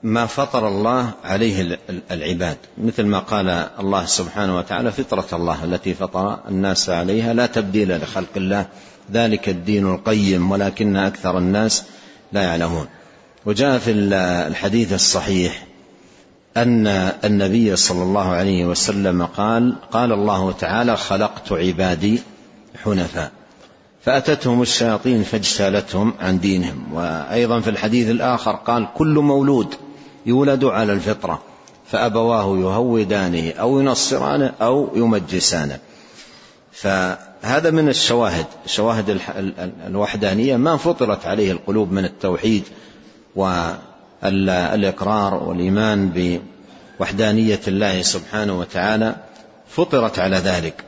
ما 0.02 0.26
فطر 0.26 0.68
الله 0.68 1.10
عليه 1.24 1.78
العباد. 2.10 2.56
مثل 2.78 3.06
ما 3.06 3.18
قال 3.18 3.48
الله 3.80 4.04
سبحانه 4.04 4.58
وتعالى 4.58 4.92
فطرة 4.92 5.26
الله 5.32 5.64
التي 5.64 5.94
فطر 5.94 6.38
الناس 6.48 6.90
عليها 6.90 7.32
لا 7.32 7.46
تبديل 7.46 8.02
لخلق 8.02 8.36
الله. 8.36 8.66
ذلك 9.12 9.48
الدين 9.48 9.86
القيم 9.94 10.50
ولكن 10.50 10.96
أكثر 10.96 11.38
الناس 11.38 11.84
لا 12.32 12.42
يعلمون. 12.42 12.86
وجاء 13.46 13.78
في 13.78 13.90
الحديث 14.48 14.92
الصحيح 14.92 15.66
أن 16.56 16.86
النبي 17.24 17.76
صلى 17.76 18.02
الله 18.02 18.28
عليه 18.28 18.64
وسلم 18.64 19.24
قال 19.24 19.74
قال 19.92 20.12
الله 20.12 20.52
تعالى 20.52 20.96
خلقت 20.96 21.52
عبادي 21.52 22.22
حنفاء. 22.84 23.30
فأتتهم 24.04 24.62
الشياطين 24.62 25.22
فاجتالتهم 25.22 26.14
عن 26.20 26.40
دينهم. 26.40 26.92
وأيضا 26.92 27.60
في 27.60 27.70
الحديث 27.70 28.10
الآخر 28.10 28.52
قال 28.52 28.88
كل 28.94 29.14
مولود 29.14 29.74
يولد 30.26 30.64
على 30.64 30.92
الفطرة 30.92 31.42
فأبواه 31.86 32.58
يهودانه 32.58 33.52
أو 33.60 33.80
ينصرانه 33.80 34.52
أو 34.62 34.88
يمجسانه. 34.94 35.78
فهذا 36.72 37.70
من 37.70 37.88
الشواهد 37.88 38.46
شواهد 38.66 39.20
الوحدانية. 39.86 40.56
ما 40.56 40.76
فطرت 40.76 41.26
عليه 41.26 41.52
القلوب 41.52 41.92
من 41.92 42.04
التوحيد 42.04 42.62
والإقرار 44.22 45.34
والإيمان 45.34 46.38
بوحدانية 46.98 47.60
الله 47.68 48.02
سبحانه 48.02 48.58
وتعالى 48.58 49.16
فطرت 49.68 50.18
على 50.18 50.36
ذلك. 50.36 50.84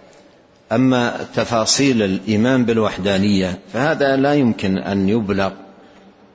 أما 0.72 1.26
تفاصيل 1.34 2.02
الإيمان 2.02 2.64
بالوحدانية 2.64 3.58
فهذا 3.72 4.16
لا 4.16 4.34
يمكن 4.34 4.78
أن 4.78 5.08
يبلغ 5.08 5.50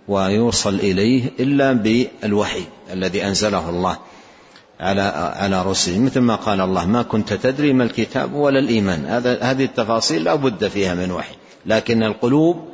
ويوصل 0.08 0.76
إليه 0.76 1.32
إلا 1.39 1.74
بالوحي 1.74 2.63
الذي 2.94 3.26
أنزله 3.26 3.70
الله 3.70 3.98
على 4.80 5.02
على 5.36 5.62
رسله 5.63 6.00
مثل 6.00 6.20
ما 6.20 6.36
قال 6.36 6.62
الله 6.62 6.86
ما 6.86 7.02
كنت 7.02 7.34
تدري 7.34 7.74
ما 7.74 7.84
الكتاب 7.84 8.34
ولا 8.34 8.60
الإيمان. 8.60 9.06
هذا 9.06 9.42
هذه 9.42 9.65
التفاصيل 9.65 10.24
لا 10.24 10.36
بد 10.36 10.68
فيها 10.68 10.94
من 10.94 11.12
وحي 11.12 11.36
لكن 11.65 12.04
القلوب 12.04 12.70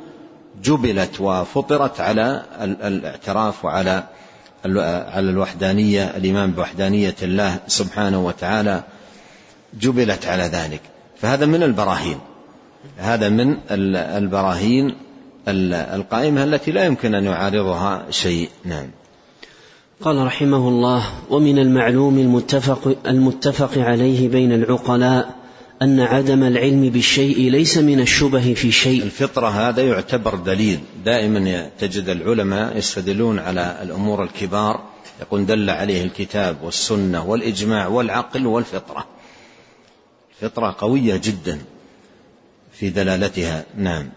جبلت 0.64 1.20
وفطرت 1.20 2.00
على 2.00 2.42
الاعتراف 2.60 3.64
وعلى 3.64 4.04
على 5.14 5.30
الوحدانية 5.30 6.04
الإيمان 6.04 6.50
بوحدانية 6.50 7.14
الله 7.22 7.58
سبحانه 7.66 8.26
وتعالى 8.26 8.82
جبلت 9.80 10.26
على 10.26 10.42
ذلك. 10.42 10.80
فهذا 11.16 11.46
من 11.46 11.62
البراهين. 11.62 12.18
هذا 12.96 13.28
من 13.28 13.56
البراهين 13.70 14.94
القائمة 15.48 16.44
التي 16.44 16.70
لا 16.70 16.84
يمكن 16.84 17.14
أن 17.14 17.24
يعارضها 17.24 18.06
شيء. 18.10 18.48
نعم. 18.64 18.86
قال 20.02 20.26
رحمه 20.26 20.68
الله 20.68 21.04
ومن 21.30 21.58
المعلوم 21.58 22.18
المتفق, 22.18 22.96
المتفق 23.06 23.78
عليه 23.78 24.28
بين 24.28 24.52
العقلاء 24.52 25.34
أن 25.82 26.00
عدم 26.00 26.42
العلم 26.42 26.88
بالشيء 26.90 27.50
ليس 27.50 27.78
من 27.78 28.00
الشبه 28.00 28.54
في 28.54 28.70
شيء. 28.70 29.02
الفطرة 29.02 29.48
هذا 29.48 29.82
يعتبر 29.82 30.34
دليل. 30.34 30.78
دائما 31.04 31.70
تجد 31.78 32.08
العلماء 32.08 32.76
يستدلون 32.76 33.38
على 33.38 33.78
الأمور 33.82 34.22
الكبار 34.22 34.80
يقول 35.20 35.46
دل 35.46 35.70
عليه 35.70 36.04
الكتاب 36.04 36.56
والسنة 36.62 37.24
والإجماع 37.24 37.86
والعقل 37.86 38.46
والفطرة. 38.46 39.15
فطرة 40.40 40.76
قوية 40.78 41.20
جدا 41.24 41.58
في 42.72 42.90
دلالتها. 42.90 43.64
نعم. 43.76 44.08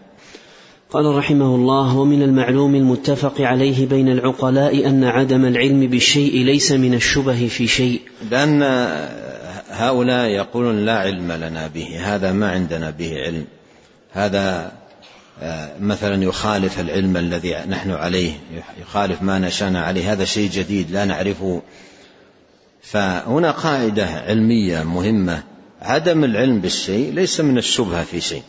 قال 0.90 1.16
رحمه 1.16 1.54
الله 1.54 1.96
ومن 1.96 2.22
المعلوم 2.22 2.74
المتفق 2.74 3.40
عليه 3.40 3.86
بين 3.86 4.08
العقلاء 4.08 4.88
أن 4.88 5.04
عدم 5.04 5.44
العلم 5.44 5.86
بالشيء 5.86 6.44
ليس 6.44 6.72
من 6.72 6.94
الشبه 6.94 7.48
في 7.48 7.66
شيء. 7.66 8.00
لأن 8.30 8.62
هؤلاء 9.70 10.28
يقولون 10.28 10.84
لا 10.84 10.98
علم 10.98 11.32
لنا 11.32 11.66
به 11.66 12.00
هذا 12.00 12.32
ما 12.32 12.50
عندنا 12.50 12.90
به 12.90 13.14
علم. 13.26 13.44
هذا 14.12 14.72
آه، 15.42 15.78
مثلا 15.80 16.24
يخالف 16.24 16.80
العلم 16.80 17.16
الذي 17.16 17.54
نحن 17.68 17.90
عليه 17.90 18.32
يخالف 18.80 19.22
ما 19.22 19.38
نشأنا 19.38 19.80
عليه. 19.80 20.12
هذا 20.12 20.24
شيء 20.24 20.50
جديد 20.50 20.90
لا 20.90 21.04
نعرفه. 21.04 21.62
فهنا 22.82 23.50
قاعدة 23.50 24.06
علمية 24.06 24.82
مهمة. 24.82 25.42
عدم 25.80 26.24
العلم 26.24 26.60
بالشيء 26.60 27.12
ليس 27.12 27.40
من 27.40 27.58
الشبهة 27.58 28.04
في 28.04 28.20
شيء. 28.20 28.42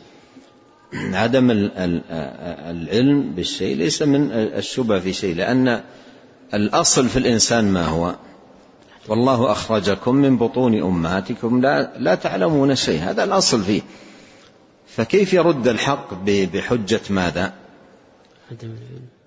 عدم 1.24 1.52
العلم 1.52 3.32
بالشيء 3.36 3.76
ليس 3.76 4.02
من 4.02 4.32
الشبهة 4.32 5.00
في 5.00 5.14
شيء 5.14 5.36
لأن 5.36 5.82
الأصل 6.54 7.10
في 7.10 7.20
الإنسان 7.20 7.72
ما 7.72 7.86
هو؟ 7.86 8.16
والله 9.08 9.52
أخرجكم 9.52 10.16
من 10.16 10.38
بطون 10.38 10.82
أمهاتكم 10.82 11.62
لا, 11.62 11.92
لا 11.98 12.16
تعلمون 12.16 12.76
شيء 12.76 13.00
هذا 13.00 13.24
الأصل 13.24 13.64
فيه. 13.64 13.82
فكيف 14.88 15.34
يرد 15.34 15.68
الحق 15.68 16.14
بحجة 16.24 17.02
ماذا؟ 17.10 17.54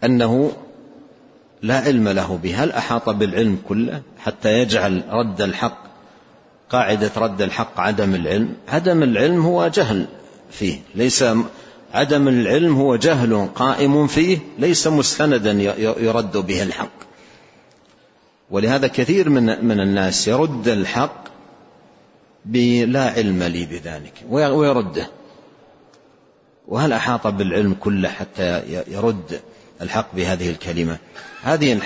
أنه 0.04 0.52
لا 1.62 1.78
علم 1.78 2.08
له 2.08 2.38
به 2.42 2.64
هل 2.64 2.72
أحاط 2.72 3.10
بالعلم 3.10 3.58
كله 3.68 4.02
حتى 4.18 4.58
يجعل 4.58 5.02
رد 5.08 5.40
الحق 5.40 5.93
قاعدة 6.70 7.11
رد 7.16 7.42
الحق 7.42 7.81
عدم 7.81 8.14
العلم. 8.14 8.55
عدم 8.68 9.03
العلم 9.03 9.40
هو 9.40 9.68
جهل 9.68 10.07
فيه. 10.50 10.81
ليس 10.94 11.24
عدم 11.92 12.29
العلم 12.29 12.77
هو 12.77 12.96
جهل 12.96 13.48
قائم 13.55 14.07
فيه 14.07 14.38
ليس 14.59 14.87
مستندا 14.87 15.53
يرد 16.00 16.37
به 16.37 16.62
الحق. 16.62 17.05
ولهذا 18.50 18.87
كثير 18.87 19.29
من 19.29 19.64
من 19.64 19.81
الناس 19.81 20.29
يرد 20.29 20.68
الحق 20.68 21.24
بلا 22.44 23.11
علم 23.11 23.42
لي 23.42 23.66
بذلك 23.66 24.12
ويرده. 24.31 25.09
وهل 26.68 26.92
أحاط 26.92 27.27
بالعلم 27.27 27.77
كله 27.81 28.09
حتى 28.09 28.62
يرد 28.88 29.40
الحق 29.83 30.14
بهذه 30.14 30.50
الكلمة؟ 30.50 30.98
هذه 31.42 31.79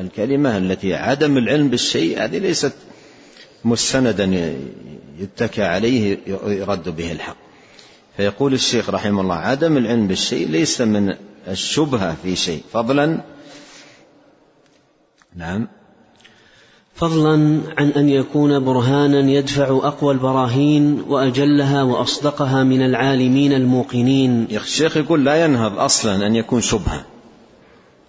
الكلمة 0.00 0.58
التي 0.58 0.94
عدم 0.94 1.38
العلم 1.38 1.68
بالشيء 1.68 2.24
هذه 2.24 2.38
ليست 2.38 2.72
مستندا 3.64 4.54
يتكى 5.18 5.62
عليه 5.62 6.18
يرد 6.46 6.96
به 6.96 7.12
الحق 7.12 7.36
فيقول 8.16 8.54
الشيخ 8.54 8.90
رحمه 8.90 9.20
الله 9.20 9.34
عدم 9.34 9.76
العلم 9.76 10.06
بالشيء 10.06 10.48
ليس 10.48 10.80
من 10.80 11.14
الشبهة 11.48 12.16
في 12.22 12.36
شيء 12.36 12.62
فضلا 12.72 13.20
نعم 15.36 15.68
فضلا 16.94 17.60
عن 17.78 17.88
أن 17.88 18.08
يكون 18.08 18.64
برهانا 18.64 19.30
يدفع 19.30 19.64
أقوى 19.64 20.14
البراهين 20.14 21.04
وأجلها 21.08 21.82
وأصدقها 21.82 22.64
من 22.64 22.82
العالمين 22.82 23.52
الموقنين. 23.52 24.46
الشيخ 24.50 24.96
يقول 24.96 25.24
لا 25.24 25.44
ينهض 25.44 25.78
أصلا 25.78 26.26
أن 26.26 26.36
يكون 26.36 26.60
شبهة. 26.60 27.04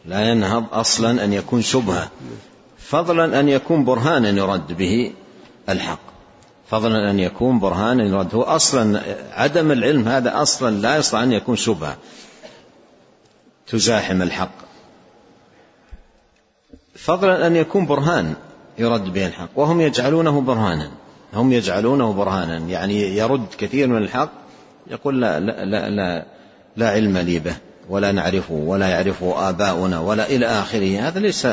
لا 0.06 0.30
ينهض 0.30 0.66
أصلا 0.72 1.24
أن 1.24 1.34
يكون 1.34 1.62
شبهة. 1.62 2.10
فضلا 2.78 3.40
أن 3.40 3.50
يكون 3.50 3.86
برهانا 3.86 4.30
يرد 4.30 4.78
به 4.78 5.12
الحق. 5.70 6.00
فضلا 6.70 7.10
أن 7.10 7.20
يكون 7.20 7.60
برهانا 7.60 8.04
يرد 8.04 8.36
هو 8.36 8.42
أصلا 8.42 9.02
عدم 9.32 9.72
العلم 9.72 10.08
هذا 10.08 10.42
أصلا 10.42 10.76
لا 10.76 10.98
يصلح 10.98 11.20
أن 11.20 11.32
يكون 11.32 11.56
شبهة. 11.56 11.98
تزاحم 13.68 14.22
الحق. 14.22 14.64
فضلا 16.96 17.48
أن 17.48 17.56
يكون 17.56 17.86
برهان 17.86 18.34
يرد 18.78 19.14
به 19.14 19.28
الحق 19.28 19.50
وهم 19.56 19.82
يجعلونه 19.82 20.42
برهانا 20.42 20.92
هم 21.34 21.54
يجعلونه 21.54 22.14
برهانا 22.14 22.58
يعني 22.58 23.18
يرد 23.18 23.46
كثير 23.58 23.88
من 23.88 23.98
الحق 23.98 24.32
يقول 24.88 25.22
لا 25.22 25.40
لا 25.40 25.66
لا 25.66 25.90
لا, 25.90 26.26
لا 26.78 26.90
علم 26.90 27.18
لي 27.18 27.40
به 27.40 27.56
ولا 27.90 28.12
نعرفه 28.12 28.54
ولا 28.54 28.88
يعرفه 28.88 29.50
آباؤنا 29.50 30.00
ولا 30.00 30.30
إلى 30.30 30.46
آخره 30.46 31.00
هذا 31.00 31.20
ليس 31.20 31.48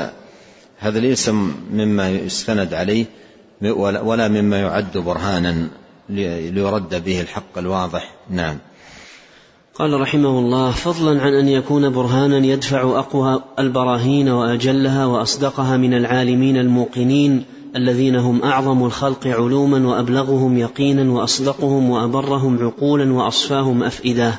هذا 0.78 0.98
ليس 0.98 1.28
مما 1.72 2.10
يستند 2.10 2.74
عليه 2.74 3.06
ولا 3.62 4.28
مما 4.28 4.60
يعد 4.60 4.98
برهانا 4.98 5.68
ليرد 6.08 7.04
به 7.04 7.20
الحق 7.20 7.58
الواضح. 7.58 8.14
نعم. 8.30 8.58
قال 9.74 10.00
رحمه 10.00 10.38
الله 10.38 10.70
فضلا 10.70 11.22
عن 11.22 11.34
أن 11.34 11.48
يكون 11.48 11.90
برهانا 11.90 12.46
يدفع 12.46 12.82
أقوى 12.82 13.42
البراهين 13.58 14.28
وأجلها 14.28 15.06
وأصدقها 15.06 15.76
من 15.76 15.94
العالمين 15.94 16.56
الموقنين 16.56 17.44
الذين 17.76 18.16
هم 18.16 18.42
أعظم 18.42 18.84
الخلق 18.84 19.26
علوما 19.26 19.88
وأبلغهم 19.88 20.58
يقينا 20.58 21.12
وأصدقهم 21.12 21.90
وأبرهم 21.90 22.64
عقولا 22.64 23.12
وأصفاهم 23.12 23.82
أفئدة. 23.82 24.34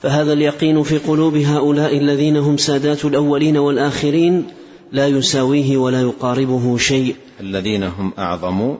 فهذا 0.00 0.32
اليقين 0.32 0.82
في 0.82 0.98
قلوب 0.98 1.36
هؤلاء 1.36 1.98
الذين 1.98 2.36
هم 2.36 2.56
سادات 2.56 3.04
الأولين 3.04 3.56
والآخرين 3.56 4.44
لا 4.92 5.06
يساويه 5.06 5.76
ولا 5.76 6.02
يقاربه 6.02 6.76
شيء. 6.76 7.16
الذين 7.40 7.82
هم 7.82 8.12
أعظم. 8.18 8.76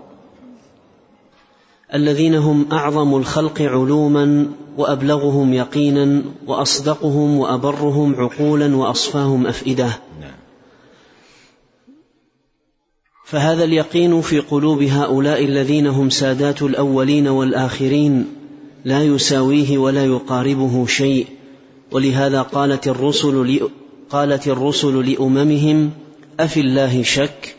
الذين 1.94 2.35
هم 2.35 2.66
أعظم 2.72 3.16
الخلق 3.16 3.62
علوما 3.62 4.46
وأبلغهم 4.79 5.55
يقينا 5.55 6.22
وأصدقهم 6.46 7.38
وأبرهم 7.38 8.14
عقولا 8.14 8.77
وأصفاهم 8.77 9.46
أفئدة. 9.46 9.98
نعم. 10.20 10.35
فهذا 13.25 13.64
اليقين 13.64 14.20
في 14.20 14.40
قلوب 14.40 14.83
هؤلاء 14.83 15.44
الذين 15.44 15.87
هم 15.87 16.11
سادات 16.11 16.62
الأولين 16.62 17.29
والآخرين 17.29 18.27
لا 18.85 19.03
يساويه 19.03 19.79
ولا 19.79 20.05
يقاربه 20.05 20.87
شيء. 20.87 21.27
ولهذا 21.92 22.42
قالت 22.42 22.88
الرسل 22.88 23.70
قالت 24.12 24.48
الرسل 24.48 25.11
لأممهم 25.11 25.90
أفي 26.40 26.61
الله 26.61 27.03
شك؟ 27.03 27.55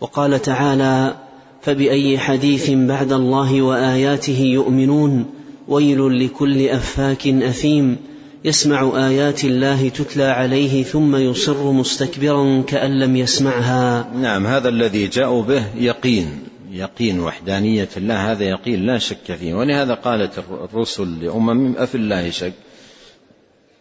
وقال 0.00 0.42
تعالى 0.42 1.16
فبأي 1.62 2.18
حديث 2.18 2.70
بعد 2.70 3.12
الله 3.12 3.62
وآياته 3.62 4.40
يؤمنون؟ 4.40 5.30
ويل 5.68 6.24
لكل 6.24 6.68
أفاك 6.68 7.26
أثيم 7.26 7.96
يسمع 8.44 9.08
آيات 9.08 9.44
الله 9.44 9.88
تتلى 9.88 10.24
عليه 10.24 10.82
ثم 10.82 11.16
يصر 11.16 11.72
مستكبرا 11.72 12.62
كأن 12.62 12.98
لم 12.98 13.16
يسمعها. 13.16 14.10
نعم 14.14 14.46
هذا 14.46 14.68
الذي 14.68 15.06
جاءوا 15.06 15.42
به 15.42 15.64
يقين 15.76 16.38
يقين 16.72 17.20
وحدانية 17.20 17.88
الله 17.96 18.32
هذا 18.32 18.44
يقين 18.44 18.86
لا 18.86 18.98
شك 18.98 19.36
فيه. 19.40 19.54
ولهذا 19.54 19.94
قالت 19.94 20.32
الرسل 20.72 21.24
لامم 21.24 21.76
أفي 21.76 21.94
الله 21.94 22.30
شك؟ 22.30 22.52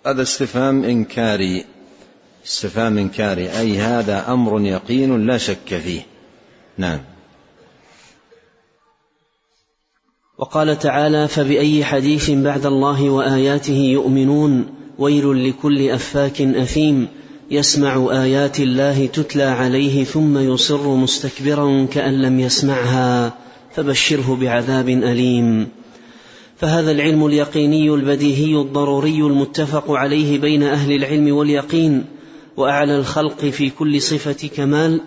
هذا 0.05 0.21
استفهام 0.21 0.83
إنكاري. 0.83 1.65
استفهام 2.45 2.97
انكاري 2.97 3.59
أي 3.59 3.77
هذا 3.77 4.33
أمر 4.33 4.61
يقين 4.61 5.27
لا 5.27 5.37
شك 5.37 5.77
فيه. 5.83 6.01
نعم. 6.77 6.99
وقال 10.37 10.79
تعالى 10.79 11.27
فبأي 11.27 11.85
حديث 11.85 12.29
بعد 12.31 12.65
الله 12.65 13.09
وآياته 13.09 13.77
يؤمنون؟ 13.77 14.65
ويل 14.97 15.49
لكل 15.49 15.89
أفاك 15.89 16.41
أثيم. 16.41 17.07
يسمع 17.51 18.23
آيات 18.23 18.59
الله 18.59 19.05
تتلى 19.05 19.43
عليه 19.43 20.03
ثم 20.03 20.37
يصر 20.37 20.95
مستكبرا 20.95 21.85
كأن 21.85 22.21
لم 22.21 22.39
يسمعها. 22.39 23.33
فبشره 23.75 24.37
بعذاب 24.41 24.89
أليم. 24.89 25.67
فهذا 26.57 26.91
العلم 26.91 27.25
اليقيني 27.25 27.89
البديهي 27.89 28.61
الضروري 28.61 29.17
المتفق 29.17 29.91
عليه 29.91 30.39
بين 30.39 30.63
أهل 30.63 30.91
العلم 30.91 31.35
واليقين. 31.35 32.05
وأعلى 32.57 32.97
الخلق 32.97 33.45
في 33.45 33.69
كل 33.69 34.01
صفة 34.01 34.47
كمال 34.47 35.01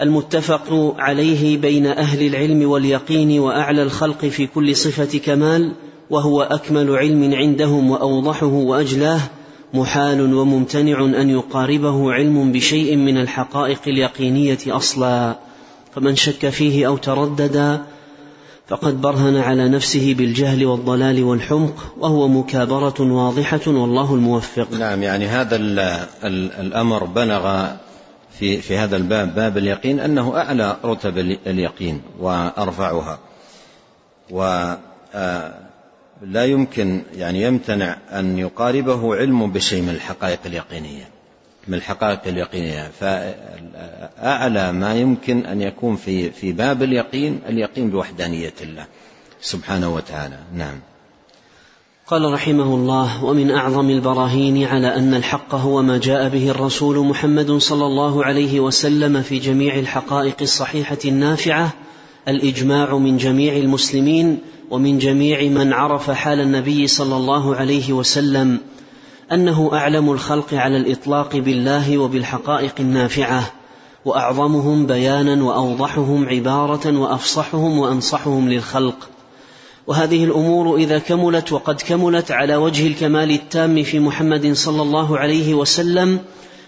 المتفق 0.00 0.94
عليه 0.98 1.58
بين 1.58 1.86
أهل 1.86 2.26
العلم 2.26 2.70
واليقين 2.70 3.40
وأعلى 3.40 3.82
الخلق 3.82 4.24
في 4.24 4.46
كل 4.46 4.76
صفة 4.76 5.18
كمال 5.18 5.72
وهو 6.10 6.42
أكمل 6.42 6.96
علم 6.96 7.34
عندهم 7.34 7.90
وأوضحه 7.90 8.46
وأجلاه 8.46 9.20
محال 9.74 10.34
وممتنع 10.34 11.04
أن 11.04 11.30
يقاربه 11.30 12.12
علم 12.12 12.52
بشيء 12.52 12.96
من 12.96 13.18
الحقائق 13.18 13.80
اليقينية 13.86 14.58
أصلا 14.66 15.36
فمن 15.94 16.16
شك 16.16 16.48
فيه 16.48 16.86
أو 16.86 16.96
تردد 16.96 17.80
فقد 18.68 19.00
برهن 19.00 19.36
على 19.36 19.68
نفسه 19.68 20.14
بالجهل 20.18 20.66
والضلال 20.66 21.24
والحمق 21.24 21.94
وهو 21.98 22.28
مكابرة 22.28 22.94
واضحة 23.00 23.60
والله 23.66 24.14
الموفق. 24.14 24.72
نعم 24.72 25.02
يعني 25.02 25.26
هذا 25.26 25.56
الأمر 26.60 27.04
بلغ 27.04 27.66
في 28.38 28.60
في 28.62 28.76
هذا 28.76 28.96
الباب 28.96 29.34
باب 29.34 29.58
اليقين 29.58 30.00
أنه 30.00 30.36
أعلى 30.36 30.76
رتب 30.84 31.18
اليقين 31.46 32.02
وأرفعها. 32.20 33.18
و 34.30 34.74
آه، 35.14 35.54
لا 36.22 36.44
يمكن 36.44 37.02
يعني 37.16 37.42
يمتنع 37.42 37.96
أن 38.12 38.38
يقاربه 38.38 39.16
علم 39.16 39.52
بشيء 39.52 39.82
من 39.82 39.88
الحقائق 39.88 40.38
اليقينية. 40.46 41.15
من 41.68 41.74
الحقائق 41.74 42.20
اليقينية. 42.26 42.90
فأعلى 43.00 44.72
ما 44.72 44.94
يمكن 44.94 45.46
أن 45.46 45.62
يكون 45.62 45.96
في 45.96 46.30
في 46.30 46.52
باب 46.52 46.82
اليقين 46.82 47.40
اليقين 47.48 47.90
بوحدانية 47.90 48.54
الله 48.62 48.86
سبحانه 49.40 49.94
وتعالى. 49.94 50.38
نعم. 50.54 50.80
قال 52.06 52.32
رحمه 52.32 52.74
الله 52.74 53.24
ومن 53.24 53.50
أعظم 53.50 53.90
البراهين 53.90 54.64
على 54.64 54.96
أن 54.96 55.14
الحق 55.14 55.54
هو 55.54 55.82
ما 55.82 55.98
جاء 55.98 56.28
به 56.28 56.50
الرسول 56.50 56.98
محمد 57.06 57.52
صلى 57.52 57.86
الله 57.86 58.24
عليه 58.24 58.60
وسلم 58.60 59.22
في 59.22 59.38
جميع 59.38 59.78
الحقائق 59.78 60.36
الصحيحة 60.42 60.98
النافعة 61.04 61.72
الإجماع 62.28 62.96
من 62.98 63.16
جميع 63.16 63.56
المسلمين 63.56 64.38
ومن 64.70 64.98
جميع 64.98 65.42
من 65.42 65.72
عرف 65.72 66.10
حال 66.10 66.40
النبي 66.40 66.86
صلى 66.86 67.16
الله 67.16 67.56
عليه 67.56 67.92
وسلم 67.92 68.58
أنه 69.32 69.70
أعلم 69.72 70.10
الخلق 70.10 70.54
على 70.54 70.76
الإطلاق 70.76 71.36
بالله 71.36 71.98
وبالحقائق 71.98 72.74
النافعة 72.80 73.52
وأعظمهم 74.04 74.86
بيانا 74.86 75.44
وأوضحهم 75.44 76.28
عبارة 76.28 76.98
وأفصحهم 76.98 77.78
وأنصحهم 77.78 78.48
للخلق. 78.48 79.08
وهذه 79.86 80.24
الأمور 80.24 80.76
إذا 80.76 80.98
كملت 80.98 81.52
وقد 81.52 81.80
كملت 81.80 82.30
على 82.30 82.56
وجه 82.56 82.86
الكمال 82.86 83.30
التام 83.30 83.82
في 83.82 83.98
محمد 83.98 84.52
صلى 84.52 84.82
الله 84.82 85.18
عليه 85.18 85.54
وسلم 85.54 86.18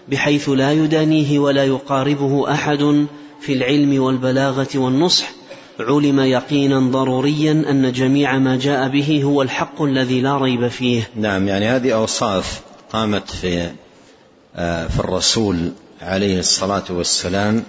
بحيث 0.07 0.49
لا 0.49 0.71
يدانيه 0.71 1.39
ولا 1.39 1.65
يقاربه 1.65 2.51
أحد 2.51 3.05
في 3.41 3.53
العلم 3.53 4.03
والبلاغة 4.03 4.67
والنصح 4.75 5.38
علم 5.81 6.19
يقينا 6.19 6.79
ضروريا 6.79 7.51
أن 7.51 7.91
جميع 7.91 8.37
ما 8.37 8.57
جاء 8.57 8.87
به 8.87 9.21
هو 9.23 9.41
الحق 9.41 9.81
الذي 9.81 10.21
لا 10.21 10.37
ريب 10.37 10.67
فيه. 10.67 11.09
نعم 11.15 11.47
يعني 11.47 11.67
هذه 11.67 11.93
أوصاف 11.93 12.61
قامت 12.93 13.29
في 13.29 13.71
آه، 14.55 14.87
في 14.87 14.99
الرسول 14.99 15.71
عليه 16.01 16.39
الصلاة 16.39 16.83
والسلام 16.89 17.63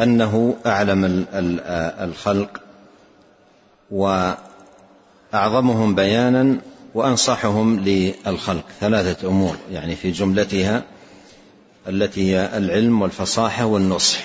أنه 0.00 0.56
أعلم 0.66 1.26
آه، 1.32 2.04
الخلق 2.04 2.60
و 3.90 4.32
اعظمهم 5.34 5.94
بيانا 5.94 6.56
وأنصحهم 6.94 7.80
للخلق 7.80 8.64
ثلاثة 8.80 9.28
أمور 9.28 9.56
يعني 9.72 9.96
في 9.96 10.10
جملتها 10.10 10.82
التي 11.88 12.32
هي 12.32 12.50
العلم 12.56 13.02
والفصاحة 13.02 13.64
والنصح 13.64 14.18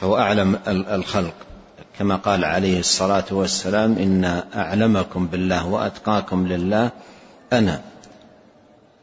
فهو 0.00 0.16
أعلم 0.16 0.58
الخلق 0.68 1.34
كما 1.98 2.16
قال 2.16 2.44
عليه 2.44 2.78
الصلاة 2.78 3.24
والسلام 3.30 3.98
إن 3.98 4.42
أعلمكم 4.54 5.26
بالله 5.26 5.66
وأتقاكم 5.66 6.46
لله 6.46 6.90
أنا 7.52 7.80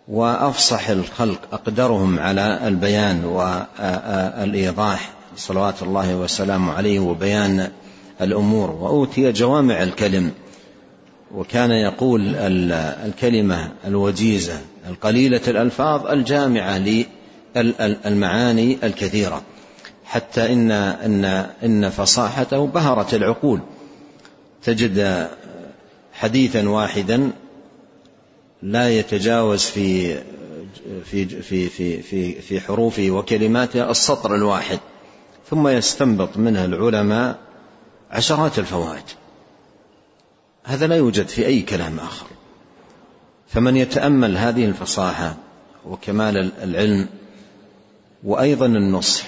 وأفصح 0.08 0.90
الخلق 0.90 1.40
أقدرهم 1.54 2.20
على 2.20 2.68
البيان 2.68 3.26
والإيضاح. 3.26 5.10
صلوات 5.38 5.84
الله 5.84 6.16
وسلامه 6.16 6.74
عليه 6.74 7.00
وبيان 7.00 7.72
الأمور. 8.22 8.72
وأوتي 8.72 9.32
جوامع 9.32 9.84
الكلم. 9.84 10.32
وكان 11.36 11.72
يقول 11.72 12.36
الكلمة 13.06 13.72
الوجيزة 13.88 14.60
القليلة 14.90 15.42
الألفاظ 15.48 16.08
الجامعة 16.08 16.78
للمعاني 17.56 18.78
الكثيرة. 18.84 19.42
حتى 20.06 20.54
إن 20.54 20.72
إن 20.72 21.26
إن 21.64 21.90
فصاحته 21.90 22.68
بهرت 22.68 23.14
العقول. 23.14 23.60
تجد 24.64 25.30
حديثا 26.14 26.70
واحدا 26.70 27.32
لا 28.62 28.90
يتجاوز 28.90 29.64
في 29.64 30.18
في 31.06 31.26
في 31.26 31.70
في 31.70 32.02
في 32.02 32.42
في 32.42 32.60
حروفه 32.62 33.12
وكلماته 33.12 33.92
السطر 33.92 34.36
الواحد 34.36 34.80
ثم 35.50 35.68
يستنبط 35.68 36.38
منه 36.38 36.66
العلماء 36.66 37.38
عشرات 38.12 38.60
الفوائد. 38.60 39.04
هذا 40.64 40.88
لا 40.88 40.96
يوجد 40.96 41.28
في 41.28 41.46
أي 41.46 41.62
كلام 41.62 42.00
آخر. 42.00 42.26
فمن 43.48 43.78
يتأمل 43.78 44.38
هذه 44.38 44.66
الفصاحة 44.66 45.36
وكمال 45.86 46.52
العلم 46.64 47.08
وأيضا 48.24 48.66
النصح 48.66 49.26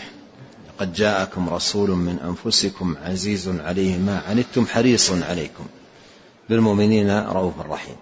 قد 0.80 0.94
جاءكم 0.94 1.50
رسول 1.50 1.90
من 1.90 2.20
أنفسكم 2.20 2.96
عزيز 3.06 3.50
عليه 3.66 3.98
ما 3.98 4.22
عنتم 4.30 4.66
حريص 4.66 5.12
عليكم 5.12 5.66
بالمؤمنين 6.50 7.20
رؤوف 7.20 7.54
رحيم. 7.70 7.96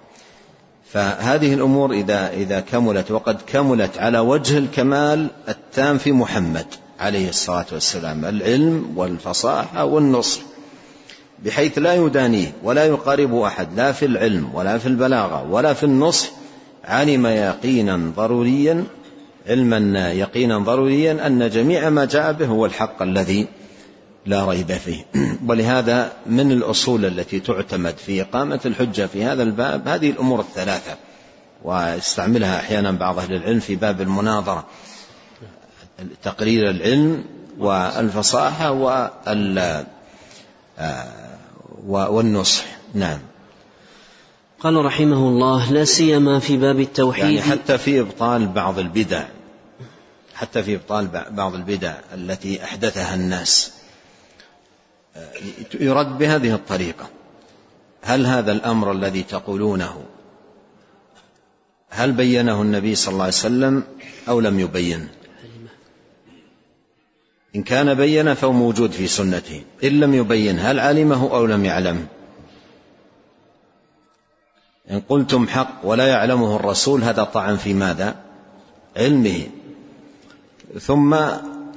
فهذه 0.94 1.54
الأمور 1.54 1.92
إذا 1.92 2.30
إذا 2.30 2.60
كملت 2.60 3.12
وقد 3.12 3.42
كملت 3.48 3.98
على 3.98 4.20
وجه 4.20 4.58
الكمال 4.58 5.28
التام 5.50 5.98
في 5.98 6.12
محمد 6.12 6.66
عليه 7.00 7.30
الصلاة 7.30 7.66
والسلام 7.72 8.26
العلم 8.26 8.94
والفصاحة 8.96 9.86
والنصر 9.86 10.42
بحيث 11.46 11.78
لا 11.78 11.96
يدانيه 11.96 12.54
ولا 12.64 12.86
يقارب 12.86 13.36
أحد 13.36 13.68
لا 13.76 13.92
في 13.92 14.06
العلم 14.06 14.50
ولا 14.54 14.78
في 14.78 14.88
البلاغة 14.88 15.52
ولا 15.52 15.74
في 15.74 15.84
النصح 15.84 16.30
علم 16.84 17.26
يقينا 17.26 18.12
ضروريا 18.16 18.84
علما 19.48 20.12
يقينا 20.12 20.58
ضروريا 20.58 21.28
أن 21.28 21.50
جميع 21.50 21.90
ما 21.90 22.06
جاء 22.06 22.34
به 22.34 22.46
هو 22.46 22.66
الحق 22.66 23.02
الذي 23.02 23.48
لا 24.26 24.46
ريب 24.46 24.72
فيه. 24.72 25.06
ولهذا 25.48 26.12
من 26.26 26.52
الأصول 26.52 27.06
التي 27.06 27.40
تعتمد 27.40 27.98
في 27.98 28.22
إقامة 28.22 28.60
الحجة 28.66 29.06
في 29.06 29.24
هذا 29.24 29.44
الباب 29.44 29.88
هذه 29.88 30.10
الأمور 30.10 30.40
الثلاثة 30.40 30.96
ويستعملها 31.64 32.60
أحيانا 32.60 32.92
بعض 32.92 33.20
أهل 33.20 33.34
العلم 33.34 33.60
في 33.60 33.76
باب 33.76 34.02
المناظرة. 34.02 34.66
تقرير 36.24 36.70
العلم 36.70 37.24
والفصاحة 37.58 38.72
وال 38.72 39.86
والنصح. 41.88 42.66
نعم. 42.94 43.20
قال 44.66 44.86
رحمه 44.86 45.28
الله 45.28 45.72
لا 45.72 45.86
سيما 45.86 46.40
في 46.40 46.58
باب 46.58 46.80
التوحيد. 46.80 47.24
يعني 47.24 47.42
حتى 47.42 47.78
في 47.78 48.00
إبطال 48.00 48.48
بعض 48.48 48.80
البدع 48.80 49.24
حتى 50.36 50.64
في 50.64 50.76
إبطال 50.76 51.08
بعض 51.32 51.56
البدع 51.56 51.94
التي 52.14 52.64
أحدثها 52.64 53.16
الناس. 53.16 53.72
يرد 55.80 56.18
بهذه 56.18 56.54
الطريقة. 56.56 57.10
هل 58.02 58.26
هذا 58.26 58.52
الأمر 58.52 58.92
الذي 58.92 59.24
تقولونه 59.24 60.04
هل 61.90 62.12
بينه 62.12 62.62
النبي 62.62 62.96
صلى 62.96 63.12
الله 63.12 63.24
عليه 63.24 63.34
وسلم 63.34 63.84
أو 64.30 64.40
لم 64.40 64.60
يبين؟ 64.60 65.08
إن 67.56 67.64
كان 67.64 67.94
بين 67.94 68.34
فهو 68.34 68.52
موجود 68.52 68.92
في 68.92 69.08
سنته. 69.08 69.64
إن 69.84 70.00
لم 70.00 70.14
يبين 70.14 70.60
هل 70.60 70.80
علمه 70.80 71.32
أو 71.32 71.46
لم 71.46 71.66
يعلم 71.66 72.08
إن 74.92 75.02
قلتم 75.10 75.48
حق 75.48 75.70
ولا 75.84 76.08
يعلمه 76.08 76.56
الرسول 76.56 77.04
هذا 77.04 77.24
طعن 77.24 77.58
في 77.58 77.74
ماذا؟ 77.74 78.16
علمه. 78.98 79.42
ثم 80.80 81.16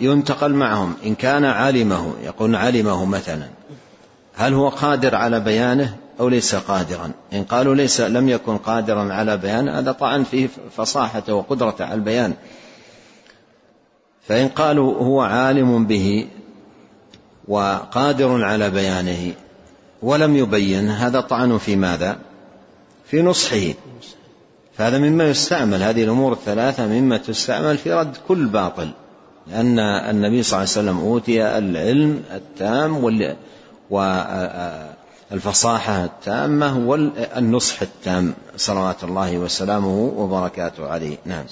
ينتقل 0.01 0.53
معهم 0.55 0.94
إن 1.07 1.14
كان 1.14 1.44
علمه 1.44 2.14
يقول 2.25 2.57
علمه 2.57 3.05
مثلا 3.05 3.49
هل 4.35 4.55
هو 4.55 4.68
قادر 4.68 5.14
على 5.14 5.40
بيانه 5.40 5.97
أو 6.21 6.29
ليس 6.29 6.55
قادرا؟ 6.55 7.11
إن 7.33 7.44
قالوا 7.44 7.75
ليس 7.75 8.01
لم 8.01 8.29
يكن 8.29 8.59
قادرا 8.59 9.12
على 9.12 9.37
بيانه 9.37 9.79
هذا 9.79 9.92
طعن 9.92 10.25
فيه 10.25 10.49
فصاحته 10.77 11.35
وقدرته 11.35 11.85
على 11.85 11.94
البيان. 11.94 12.35
فإن 14.29 14.49
قالوا 14.49 14.94
هو 15.03 15.21
عالم 15.21 15.87
به 15.87 16.29
وقادر 17.49 18.44
على 18.44 18.71
بيانه 18.71 19.33
ولم 20.03 20.37
يبين 20.37 20.88
هذا 20.88 21.21
طعن 21.21 21.59
في 21.59 21.77
ماذا؟ 21.77 22.18
في 23.11 23.23
نصحه. 23.23 23.75
فهذا 24.77 24.99
مما 24.99 25.31
يستعمل 25.31 25.83
هذه 25.83 26.05
الأمور 26.05 26.33
الثلاثة 26.33 26.87
مما 26.87 27.16
تستعمل 27.16 27.79
في 27.79 27.92
رد 27.92 28.16
كل 28.29 28.47
باطل. 28.47 28.90
لأن 29.47 29.79
النبي 29.79 30.42
صلى 30.42 30.59
الله 30.59 30.71
عليه 30.77 30.81
وسلم 30.81 30.99
أوتي 30.99 31.59
العلم 31.59 32.23
التام 32.35 33.25
والفصاحة 35.31 36.05
التامة 36.05 36.79
والنصح 36.88 37.83
التام. 37.83 38.35
صلوات 38.57 39.05
الله 39.05 39.38
وسلامه 39.38 40.12
وبركاته 40.16 40.87
عليه. 40.87 41.16
نعم. 41.27 41.44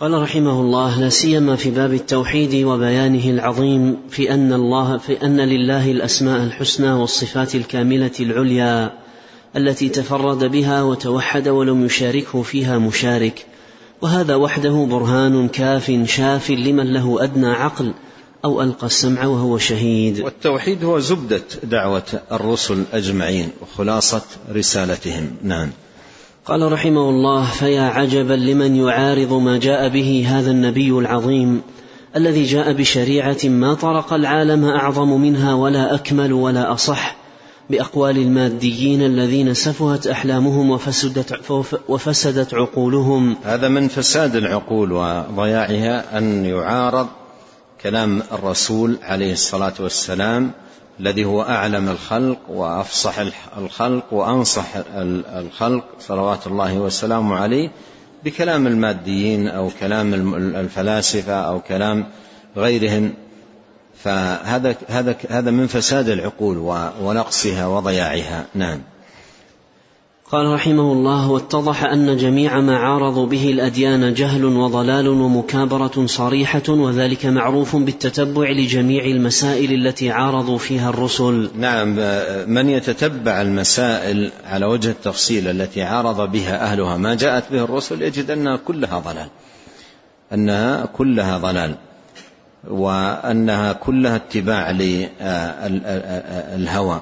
قال 0.00 0.22
رحمه 0.22 0.60
الله 0.60 1.00
لا 1.00 1.08
سيما 1.08 1.56
في 1.56 1.70
باب 1.70 1.92
التوحيد 1.92 2.64
وبيانه 2.64 3.30
العظيم 3.30 3.96
في 4.10 4.34
أن 4.34 4.52
الله 4.52 4.98
في 4.98 5.24
أن 5.24 5.40
لله 5.40 5.90
الأسماء 5.90 6.42
الحسنى 6.42 6.92
والصفات 6.92 7.54
الكاملة 7.54 8.12
العليا. 8.20 8.92
التي 9.56 9.88
تفرد 9.88 10.44
بها 10.44 10.82
وتوحد 10.82 11.48
ولم 11.48 11.86
يشاركه 11.86 12.42
فيها 12.42 12.78
مشارك. 12.78 13.46
وهذا 14.02 14.34
وحده 14.34 14.86
برهان 14.90 15.48
كاف 15.48 15.92
شاف 16.04 16.50
لمن 16.50 16.92
له 16.92 17.24
أدنى 17.24 17.48
عقل 17.48 17.94
أو 18.44 18.62
ألقى 18.62 18.86
السمع 18.86 19.26
وهو 19.26 19.58
شهيد. 19.58 20.20
والتوحيد 20.20 20.84
هو 20.84 20.98
زبدة 20.98 21.44
دعوة 21.62 22.20
الرسل 22.32 22.84
أجمعين 22.92 23.48
وخلاصة 23.62 24.22
رسالتهم. 24.52 25.30
نعم. 25.42 25.70
قال 26.46 26.72
رحمه 26.72 27.10
الله 27.10 27.50
فيا 27.50 27.82
عجبا 27.82 28.34
لمن 28.34 28.76
يعارض 28.76 29.32
ما 29.32 29.58
جاء 29.58 29.88
به 29.88 30.24
هذا 30.28 30.50
النبي 30.50 30.90
العظيم 30.90 31.62
الذي 32.16 32.44
جاء 32.44 32.72
بشريعة 32.72 33.38
ما 33.44 33.74
طرق 33.74 34.12
العالم 34.12 34.64
أعظم 34.64 35.20
منها 35.20 35.54
ولا 35.54 35.94
أكمل 35.94 36.32
ولا 36.32 36.72
أصح 36.72 37.16
بأقوال 37.72 38.18
الماديين 38.18 39.02
الذين 39.02 39.54
سفهت 39.54 40.06
أحلامهم 40.06 40.70
وفسدت 40.70 41.40
وفسدت 41.88 42.54
عقولهم. 42.54 43.36
هذا 43.44 43.68
من 43.68 43.88
فساد 43.88 44.36
العقول 44.36 44.92
وضياعها 44.92 46.18
أن 46.18 46.44
يعارض 46.44 47.06
كلام 47.82 48.22
الرسول 48.32 48.98
عليه 49.02 49.32
الصلاة 49.32 49.72
والسلام 49.80 50.50
الذي 51.00 51.24
هو 51.24 51.42
أعلم 51.42 51.88
الخلق 51.88 52.38
وأفصح 52.48 53.14
الخلق 53.58 54.12
وأنصح 54.12 54.66
الخلق 55.36 55.84
صلوات 56.00 56.46
الله 56.46 56.78
وسلامه 56.78 57.36
عليه 57.36 57.70
بكلام 58.24 58.66
الماديين 58.66 59.48
أو 59.48 59.70
كلام 59.80 60.34
الفلاسفة 60.56 61.32
أو 61.32 61.60
كلام 61.60 62.06
غيرهم. 62.56 63.14
فهذا 64.04 64.76
هذا 64.88 65.16
هذا 65.28 65.50
من 65.50 65.66
فساد 65.66 66.08
العقول 66.08 66.58
ونقصها 67.02 67.66
وضياعها. 67.66 68.46
نعم. 68.54 68.80
قال 70.32 70.46
رحمه 70.46 70.92
الله 70.92 71.30
واتضح 71.30 71.84
أن 71.84 72.16
جميع 72.16 72.60
ما 72.60 72.78
عارضوا 72.78 73.26
به 73.26 73.50
الأديان 73.50 74.14
جهل 74.14 74.44
وضلال 74.44 75.08
ومكابرة 75.08 76.06
صريحة 76.06 76.62
وذلك 76.68 77.26
معروف 77.26 77.76
بالتتبع 77.76 78.50
لجميع 78.50 79.04
المسائل 79.04 79.72
التي 79.72 80.10
عارضوا 80.10 80.58
فيها 80.58 80.90
الرسل. 80.90 81.50
نعم 81.58 81.88
من 82.46 82.70
يتتبع 82.70 83.42
المسائل 83.42 84.30
على 84.44 84.66
وجه 84.66 84.90
التفصيل 84.90 85.48
التي 85.48 85.82
عارض 85.82 86.32
بها 86.32 86.64
أهلها 86.64 86.96
ما 86.96 87.14
جاءت 87.14 87.52
به 87.52 87.64
الرسل 87.64 88.02
يجد 88.02 88.30
أنها 88.30 88.56
كلها 88.56 88.98
ضلال. 88.98 89.28
أنها 90.32 90.86
كلها 90.86 91.38
ضلال. 91.38 91.74
وأنها 92.70 93.72
كلها 93.72 94.16
اتباع 94.16 94.70
للهوى 96.60 97.00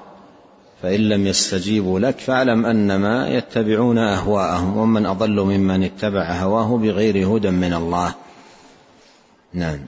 فإن 0.83 1.01
لم 1.01 1.27
يستجيبوا 1.27 2.01
لك 2.01 2.19
فاعلم 2.19 2.67
أنما 2.67 3.29
يتبعون 3.29 3.99
أهواءهم 3.99 4.77
ومن 4.77 5.07
أضل 5.07 5.41
ممن 5.41 5.83
اتبع 5.83 6.33
هواه 6.33 6.79
بغير 6.79 7.37
هدى 7.37 7.51
من 7.51 7.73
الله. 7.73 8.15
نعم. 9.55 9.79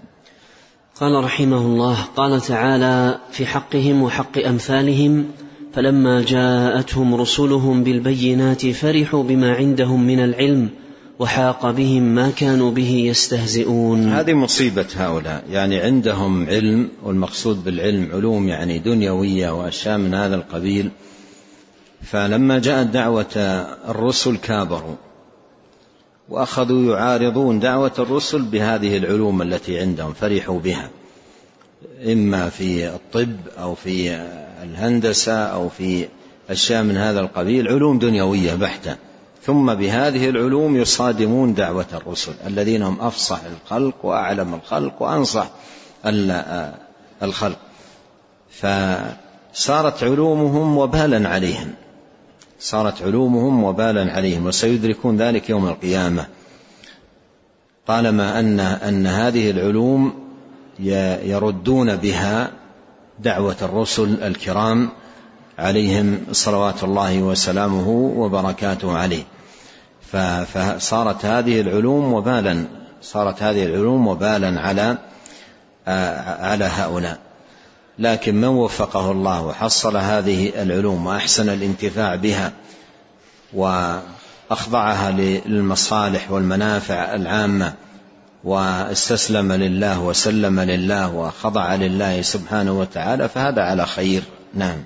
قال 1.00 1.24
رحمه 1.24 1.58
الله 1.58 1.98
قال 2.16 2.40
تعالى 2.40 3.18
في 3.30 3.46
حقهم 3.46 4.02
وحق 4.02 4.38
أمثالهم 4.38 5.26
فلما 5.72 6.22
جاءتهم 6.22 7.14
رسلهم 7.14 7.84
بالبينات 7.84 8.66
فرحوا 8.66 9.22
بما 9.22 9.54
عندهم 9.54 10.06
من 10.06 10.24
العلم 10.24 10.68
وحاق 11.18 11.70
بهم 11.70 12.02
ما 12.02 12.30
كانوا 12.30 12.70
به 12.70 12.90
يستهزئون. 12.90 14.12
هذه 14.12 14.34
مصيبة 14.34 14.86
هؤلاء. 14.96 15.44
يعني 15.50 15.80
عندهم 15.80 16.46
علم 16.46 16.88
والمقصود 17.02 17.64
بالعلم 17.64 18.08
علوم 18.12 18.48
يعني 18.48 18.78
دنيوية 18.78 19.50
وأشياء 19.50 19.98
من 19.98 20.14
هذا 20.14 20.34
القبيل. 20.34 20.90
فلما 22.02 22.58
جاءت 22.58 22.86
دعوة 22.86 23.36
الرسل 23.88 24.36
كابروا 24.36 24.96
وأخذوا 26.28 26.96
يعارضون 26.96 27.60
دعوة 27.60 27.92
الرسل 27.98 28.42
بهذه 28.42 28.96
العلوم 28.96 29.42
التي 29.42 29.78
عندهم 29.78 30.12
فرحوا 30.12 30.58
بها. 30.58 30.90
إما 32.06 32.48
في 32.48 32.88
الطب 32.88 33.36
أو 33.58 33.74
في 33.74 34.10
الهندسة 34.62 35.32
أو 35.32 35.68
في 35.68 36.08
أشياء 36.50 36.82
من 36.82 36.96
هذا 36.96 37.20
القبيل 37.20 37.68
علوم 37.68 37.98
دنيوية 37.98 38.54
بحتة. 38.54 38.96
ثم 39.44 39.74
بهذه 39.74 40.28
العلوم 40.28 40.76
يصادمون 40.76 41.54
دعوة 41.54 41.86
الرسل 41.94 42.32
الذين 42.46 42.82
هم 42.82 43.00
أفصح 43.00 43.40
الخلق 43.44 44.04
وأعلم 44.04 44.54
الخلق 44.54 45.02
وأنصح 45.02 45.50
الخلق. 47.22 47.58
فصارت 48.50 50.04
علومهم 50.04 50.78
وبالا 50.78 51.28
عليهم. 51.28 51.74
صارت 52.60 53.02
علومهم 53.02 53.64
وبالا 53.64 54.12
عليهم 54.12 54.46
وسيدركون 54.46 55.16
ذلك 55.16 55.50
يوم 55.50 55.68
القيامة. 55.68 56.26
طالما 57.86 58.38
أن 58.38 58.60
أن 58.60 59.06
هذه 59.06 59.50
العلوم 59.50 60.12
يردون 61.24 61.96
بها 61.96 62.50
دعوة 63.18 63.56
الرسل 63.62 64.22
الكرام 64.22 64.88
عليهم 65.58 66.20
صلوات 66.32 66.84
الله 66.84 67.22
وسلامه 67.22 67.88
وبركاته 68.16 68.98
عليه. 68.98 69.24
فصارت 70.52 71.24
هذه 71.24 71.60
العلوم 71.60 72.12
وبالا 72.12 72.64
صارت 73.02 73.42
هذه 73.42 73.64
العلوم 73.64 74.08
وبالا 74.08 74.60
على 74.60 74.98
على 76.40 76.64
هؤلاء. 76.64 77.18
لكن 77.98 78.34
من 78.34 78.48
وفقه 78.48 79.10
الله 79.10 79.42
وحصل 79.46 79.96
هذه 79.96 80.62
العلوم 80.62 81.06
وأحسن 81.06 81.48
الانتفاع 81.48 82.14
بها 82.14 82.52
وأخضعها 83.52 85.10
للمصالح 85.10 86.30
والمنافع 86.30 87.14
العامة 87.14 87.74
واستسلم 88.44 89.52
لله 89.52 90.00
وسلم 90.00 90.60
لله 90.60 91.14
وخضع 91.14 91.74
لله 91.74 92.22
سبحانه 92.22 92.72
وتعالى 92.80 93.28
فهذا 93.28 93.62
على 93.62 93.86
خير. 93.86 94.22
نعم. 94.54 94.84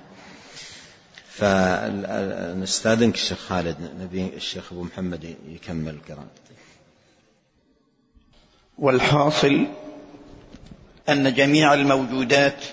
فنستاذنك 1.37 3.15
الشيخ 3.15 3.39
خالد 3.39 3.77
نبي 4.01 4.27
الشيخ 4.37 4.73
أبو 4.73 4.83
محمد 4.83 5.37
يكمل 5.49 5.95
القراءة. 5.95 6.31
والحاصل 8.79 9.67
أن 11.09 11.35
جميع 11.35 11.75
الموجودات 11.75 12.65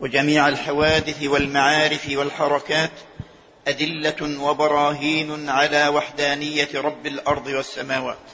وجميع 0.00 0.48
الحوادث 0.48 1.22
والمعارف 1.22 2.10
والحركات 2.10 2.90
أدلة 3.68 4.42
وبراهين 4.42 5.48
على 5.48 5.88
وحدانية 5.88 6.68
رب 6.74 7.06
الأرض 7.06 7.46
والسماوات. 7.46 8.26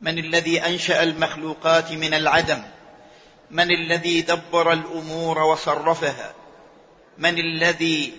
من 0.00 0.18
الذي 0.18 0.66
أنشأ 0.66 1.02
المخلوقات 1.02 1.92
من 1.92 2.14
العدم؟ 2.14 2.62
من 3.50 3.70
الذي 3.70 4.22
دبر 4.22 4.72
الأمور 4.72 5.38
وصرفها؟ 5.38 6.34
من 7.18 7.38
الذي 7.38 8.12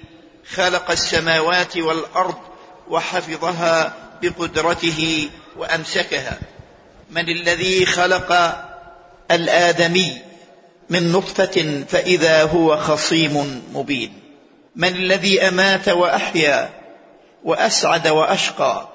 خلق 0.48 0.92
السماوات 0.92 1.78
والأرض 1.78 2.38
وحفظها 2.90 3.94
بقدرته 4.22 5.30
وأمسكها. 5.58 6.38
من 7.10 7.30
الذي 7.30 7.86
خلق 7.86 8.58
الآدمي 9.32 10.18
من 10.90 11.12
نطفة 11.12 11.84
فإذا 11.90 12.44
هو 12.44 12.78
خصيم 12.78 13.64
مبين. 13.74 14.14
من 14.76 14.88
الذي 14.88 15.42
أمات 15.48 15.90
وأحيا 15.90 16.70
وأسعد 17.44 18.08
وأشقى 18.08 18.90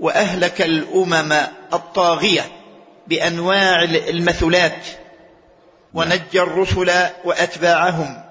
وأهلك 0.00 0.62
الأمم 0.62 1.32
الطاغية 1.72 2.52
بأنواع 3.06 3.82
المثلات 3.82 4.86
ونجى 5.94 6.40
الرسل 6.40 6.92
وأتباعهم. 7.24 8.22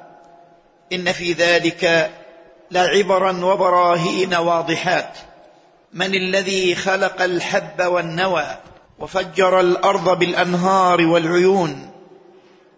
إن 0.94 1.12
في 1.12 1.34
ذلك 1.34 2.12
لعبرا 2.72 3.46
وبراهين 3.46 4.34
واضحات. 4.34 5.18
من 5.94 6.16
الذي 6.16 6.76
خلق 6.76 7.22
الحب 7.22 7.82
والنوى 7.82 8.58
وفجر 9.00 9.60
الأرض 9.60 10.20
بالأنهار 10.20 11.06
والعيون؟ 11.06 11.92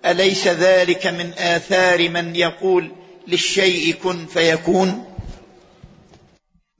أليس 0.06 0.48
ذلك 0.48 1.08
من 1.08 1.34
آثار 1.38 2.10
من 2.10 2.36
يقول 2.36 2.92
للشيء 3.28 3.94
كن 4.04 4.26
فيكون؟ 4.26 5.06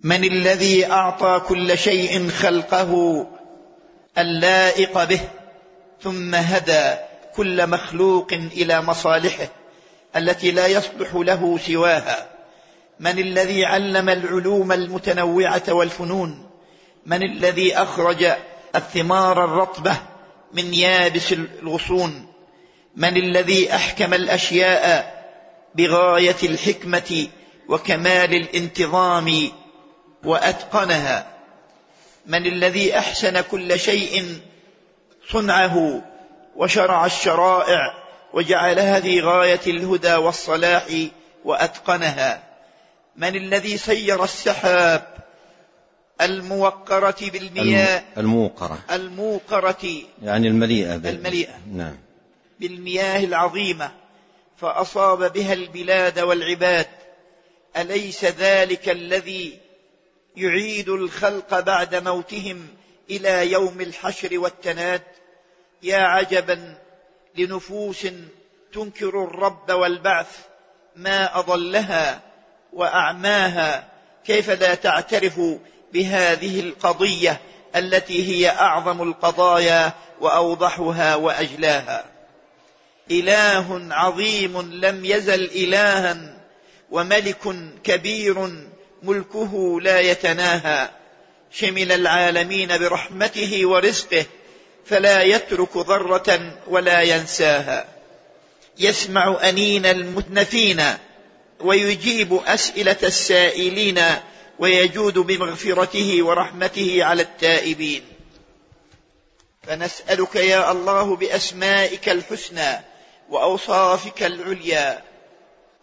من 0.04 0.24
الذي 0.24 0.92
أعطى 0.92 1.42
كل 1.48 1.78
شيء 1.78 2.30
خلقه 2.30 3.26
اللائق 4.18 5.04
به 5.04 5.20
ثم 6.02 6.36
هدى 6.36 6.96
كل 7.36 7.68
مخلوق 7.68 8.34
إلى 8.34 8.82
مصالحه 8.82 9.48
التي 10.16 10.52
لا 10.52 10.68
يصلح 10.68 11.16
له 11.16 11.58
سواها؟ 11.58 12.33
من 13.00 13.20
الذي 13.20 13.66
علم 13.66 14.10
العلوم 14.10 14.72
المتنوعة 14.72 15.64
والفنون؟ 15.70 16.50
من 17.06 17.24
الذي 17.24 17.78
أخرج 17.78 18.34
الثمار 18.76 19.46
الرطبة 19.46 19.98
من 20.54 20.74
يابس 20.74 21.34
الغصون؟ 21.34 22.28
من 22.96 23.18
الذي 23.18 23.76
أحكم 23.76 24.14
الأشياء 24.14 25.14
بغاية 25.76 26.36
الحكمة 26.44 27.28
وكمال 27.70 28.34
الانتظام 28.34 29.52
وأتقنها؟ 30.24 31.28
من 32.26 32.46
الذي 32.46 32.98
أحسن 32.98 33.42
كل 33.42 33.80
شيء 33.80 34.40
صنعه 35.32 36.02
وشرع 36.56 37.06
الشرائع 37.06 37.94
وجعل 38.34 38.80
هذه 38.80 39.20
غاية 39.22 39.60
الهدى 39.68 40.16
والصلاح 40.16 40.86
وأتقنها؟ 41.46 42.43
من 43.16 43.36
الذي 43.36 43.78
سير 43.78 44.24
السحاب؟ 44.24 45.14
الموقرة 46.22 47.16
بالمياه. 47.22 48.04
الموقرة. 48.18 48.80
الموقرة. 48.92 50.02
يعني 50.24 50.48
المليئة 50.48 50.96
المليئة. 50.96 51.60
نعم. 51.74 51.98
بالمياه 52.60 53.24
العظيمة. 53.24 53.92
فأصاب 54.58 55.34
بها 55.34 55.54
البلاد 55.54 56.20
والعباد. 56.20 56.88
أليس 57.78 58.26
ذلك 58.26 58.90
الذي 58.90 59.60
يعيد 60.36 60.90
الخلق 60.90 61.60
بعد 61.60 61.96
موتهم 61.96 62.68
إلى 63.10 63.52
يوم 63.52 63.82
الحشر 63.82 64.40
والتناد؟ 64.40 65.02
يا 65.84 65.98
عجبا 65.98 66.78
لنفوس 67.38 68.08
تنكر 68.74 69.24
الرب 69.24 69.72
والبعث 69.72 70.38
ما 70.96 71.40
أضلها 71.40 72.22
وأعماها 72.74 73.88
كيف 74.26 74.50
لا 74.50 74.76
تعترف 74.76 75.42
بهذه 75.94 76.60
القضية 76.60 77.42
التي 77.76 78.30
هي 78.30 78.50
أعظم 78.50 79.02
القضايا 79.02 79.94
وأوضحها 80.22 81.16
وأجلاها. 81.16 82.06
إله 83.12 83.88
عظيم 83.92 84.62
لم 84.62 85.06
يزل 85.06 85.44
إلها 85.44 86.38
وملك 86.92 87.56
كبير 87.84 88.50
ملكه 89.04 89.82
لا 89.82 90.00
يتناهى. 90.00 90.90
شمل 91.52 91.92
العالمين 91.92 92.78
برحمته 92.78 93.66
ورزقه 93.66 94.26
فلا 94.86 95.22
يترك 95.22 95.78
ذرة 95.78 96.58
ولا 96.68 97.02
ينساها. 97.02 97.86
يسمع 98.78 99.38
أنين 99.50 99.86
المتنفين 99.86 100.84
ويجيب 101.64 102.34
أسئلة 102.34 102.98
السائلين 103.04 104.00
ويجود 104.60 105.20
بمغفرته 105.20 106.24
ورحمته 106.24 107.04
على 107.04 107.22
التائبين. 107.22 108.02
فنسألك 109.64 110.36
يا 110.36 110.72
الله 110.72 111.16
بأسمائك 111.16 112.10
الحسنى 112.10 112.80
وأوصافك 113.30 114.24
العليا 114.24 115.02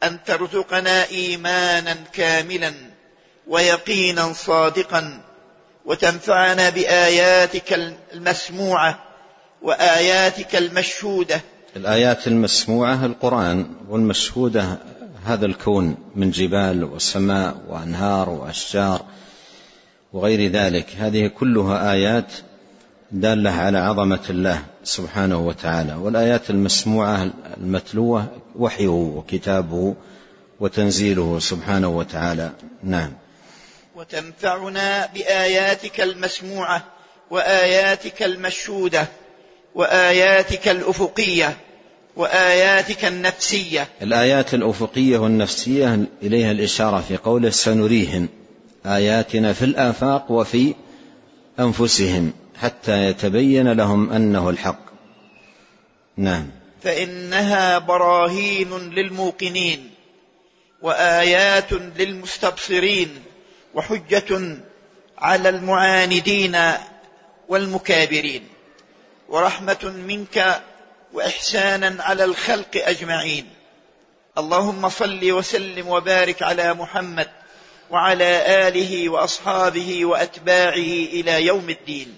أن 0.03 0.25
ترزقنا 0.25 1.09
إيمانا 1.09 1.97
كاملا 2.13 2.75
ويقينا 3.47 4.33
صادقا 4.33 5.23
وتنفعنا 5.85 6.71
بآياتك 6.71 7.97
المسموعة 8.13 9.05
وآياتك 9.63 10.57
المشهودة. 10.57 11.41
الآيات 11.77 12.27
المسموعة 12.27 13.07
القرآن 13.07 13.75
والمشهودة 13.89 14.79
هذا 15.25 15.47
الكون 15.47 15.97
من 16.17 16.31
جبال 16.31 16.85
وسماء 16.85 17.57
وأنهار 17.69 18.31
وأشجار 18.31 19.05
وغير 20.13 20.53
ذلك. 20.53 20.87
هذه 20.99 21.27
كلها 21.27 21.93
آيات 21.93 22.33
دالة 23.13 23.51
على 23.51 23.79
عظمة 23.79 24.21
الله 24.31 24.63
سبحانه 24.85 25.39
وتعالى. 25.39 25.95
والآيات 25.95 26.51
المسموعة 26.51 27.31
المتلوة 27.57 28.27
وحيه 28.57 28.89
وكتابه 28.89 29.95
وتنزيله 30.61 31.39
سبحانه 31.39 31.89
وتعالى. 31.89 32.51
نعم. 32.85 33.13
وتنفعنا 33.97 35.07
بآياتك 35.07 36.01
المسموعة 36.01 36.85
وآياتك 37.31 38.23
المشهودة 38.23 39.07
وآياتك 39.75 40.69
الأفقية 40.69 41.57
وآياتك 42.17 43.05
النفسية. 43.05 43.89
الآيات 44.03 44.55
الأفقية 44.55 45.19
والنفسية 45.19 46.07
إليها 46.23 46.51
الإشارة 46.51 47.01
في 47.01 47.17
قوله 47.17 47.51
سنريهم 47.51 48.29
آياتنا 48.87 49.53
في 49.53 49.65
الآفاق 49.65 50.31
وفي 50.31 50.75
أنفسهم 51.61 52.33
حتى 52.61 53.05
يتبين 53.05 53.73
لهم 53.73 54.13
أنه 54.13 54.51
الحق. 54.51 54.91
نعم. 56.17 56.51
فإنها 56.83 57.79
براهين 57.79 58.91
للموقنين 58.91 59.91
وآيات 60.83 61.73
للمستبصرين 61.73 63.09
وحجة 63.75 64.57
على 65.19 65.49
المعاندين 65.49 66.57
والمكابرين 67.49 68.43
ورحمة 69.29 69.93
منك 70.07 70.63
وإحسانا 71.13 72.03
على 72.03 72.25
الخلق 72.25 72.77
أجمعين. 72.77 73.45
اللهم 74.39 74.89
صل 74.89 75.33
وسلم 75.33 75.89
وبارك 75.89 76.43
على 76.43 76.75
محمد 76.75 77.29
وعلى 77.91 78.69
آله 78.69 79.09
وأصحابه 79.09 80.05
وأتباعه 80.05 80.91
إلى 81.13 81.47
يوم 81.47 81.71
الدين. 81.71 82.09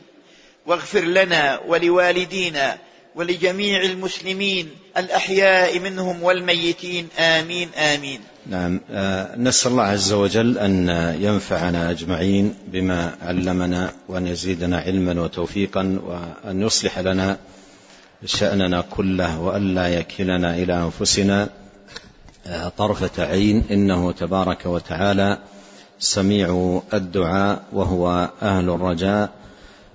واغفر 0.67 1.01
لنا 1.01 1.61
ولوالدينا 1.67 2.79
ولجميع 3.15 3.83
المسلمين 3.83 4.71
الأحياء 4.97 5.79
منهم 5.79 6.23
والميتين. 6.23 7.09
آمين 7.19 7.69
آمين. 7.75 8.21
نعم 8.47 8.81
آه، 8.91 9.37
نسأل 9.37 9.71
الله 9.71 9.83
عز 9.83 10.13
وجل 10.13 10.59
أن 10.59 10.89
ينفعنا 11.21 11.91
أجمعين 11.91 12.55
بما 12.67 13.17
علمنا 13.23 13.93
وأن 14.09 14.27
يزيدنا 14.27 14.79
علما 14.79 15.23
وتوفيقا 15.23 16.01
وأن 16.05 16.63
يصلح 16.63 16.99
لنا 16.99 17.39
شأننا 18.25 18.85
كله 18.91 19.41
وألا 19.41 19.89
يكلنا 19.89 20.55
إلى 20.55 20.83
أنفسنا 20.83 21.49
آه، 22.47 22.69
طرفة 22.69 23.25
عين. 23.25 23.65
إنه 23.71 24.13
تبارك 24.13 24.67
وتعالى 24.67 25.39
سميع 25.99 26.81
الدعاء 26.95 27.63
وهو 27.73 28.31
أهل 28.43 28.69
الرجاء 28.69 29.31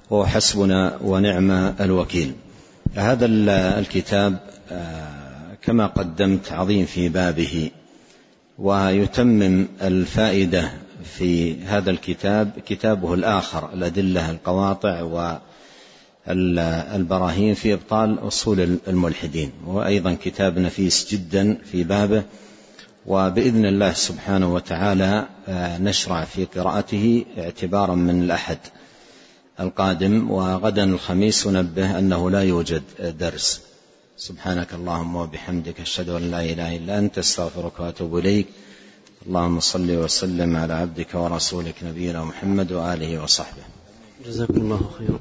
وهو 0.09 0.25
حسبنا 0.25 0.97
ونعم 1.01 1.51
الوكيل. 1.81 2.33
هذا 2.95 3.25
الكتاب 3.79 4.37
آه، 4.71 5.07
كما 5.61 5.87
قدمت 5.87 6.51
عظيم 6.51 6.85
في 6.85 7.09
بابه 7.09 7.71
ويتمم 8.59 9.67
الفائدة 9.81 10.71
في 11.03 11.63
هذا 11.63 11.91
الكتاب 11.91 12.51
كتابه 12.65 13.13
الآخر 13.13 13.73
الأدلة 13.73 14.31
القواطع 14.31 15.01
والبراهين 16.27 17.53
في 17.53 17.73
إبطال 17.73 18.27
أصول 18.27 18.79
الملحدين 18.87 19.51
وأيضا 19.65 20.17
كتاب 20.23 20.59
نفيس 20.59 21.07
جدا 21.11 21.57
في 21.71 21.83
بابه 21.83 22.23
وبإذن 23.05 23.65
الله 23.65 23.93
سبحانه 23.93 24.53
وتعالى 24.53 25.27
آه، 25.47 25.77
نشرع 25.77 26.23
في 26.23 26.45
قراءته 26.45 27.25
اعتبارا 27.37 27.95
من 27.95 28.23
الأحد 28.23 28.57
القادم 29.59 30.31
وغدا 30.31 30.83
الخميس 30.83 31.47
ننبه 31.47 31.99
أنه 31.99 32.31
لا 32.31 32.43
يوجد 32.43 32.83
درس. 33.19 33.61
سبحانك 34.17 34.73
اللهم 34.73 35.15
وبحمدك 35.15 35.79
أشهد 35.79 36.09
أن 36.09 36.31
لا 36.31 36.41
إله 36.43 36.75
إلا 36.75 36.99
أنت 36.99 37.17
أستغفرك 37.17 37.79
وأتوب 37.79 38.17
إليك. 38.17 38.47
اللهم 39.27 39.59
صل 39.59 39.91
وسلم 39.91 40.55
على 40.55 40.73
عبدك 40.73 41.15
ورسولك 41.15 41.75
نبينا 41.83 42.23
محمد 42.23 42.71
وآله 42.71 43.23
وصحبه. 43.23 43.63
جزاكم 44.25 44.57
الله 44.57 44.81
خيرا. 44.97 45.19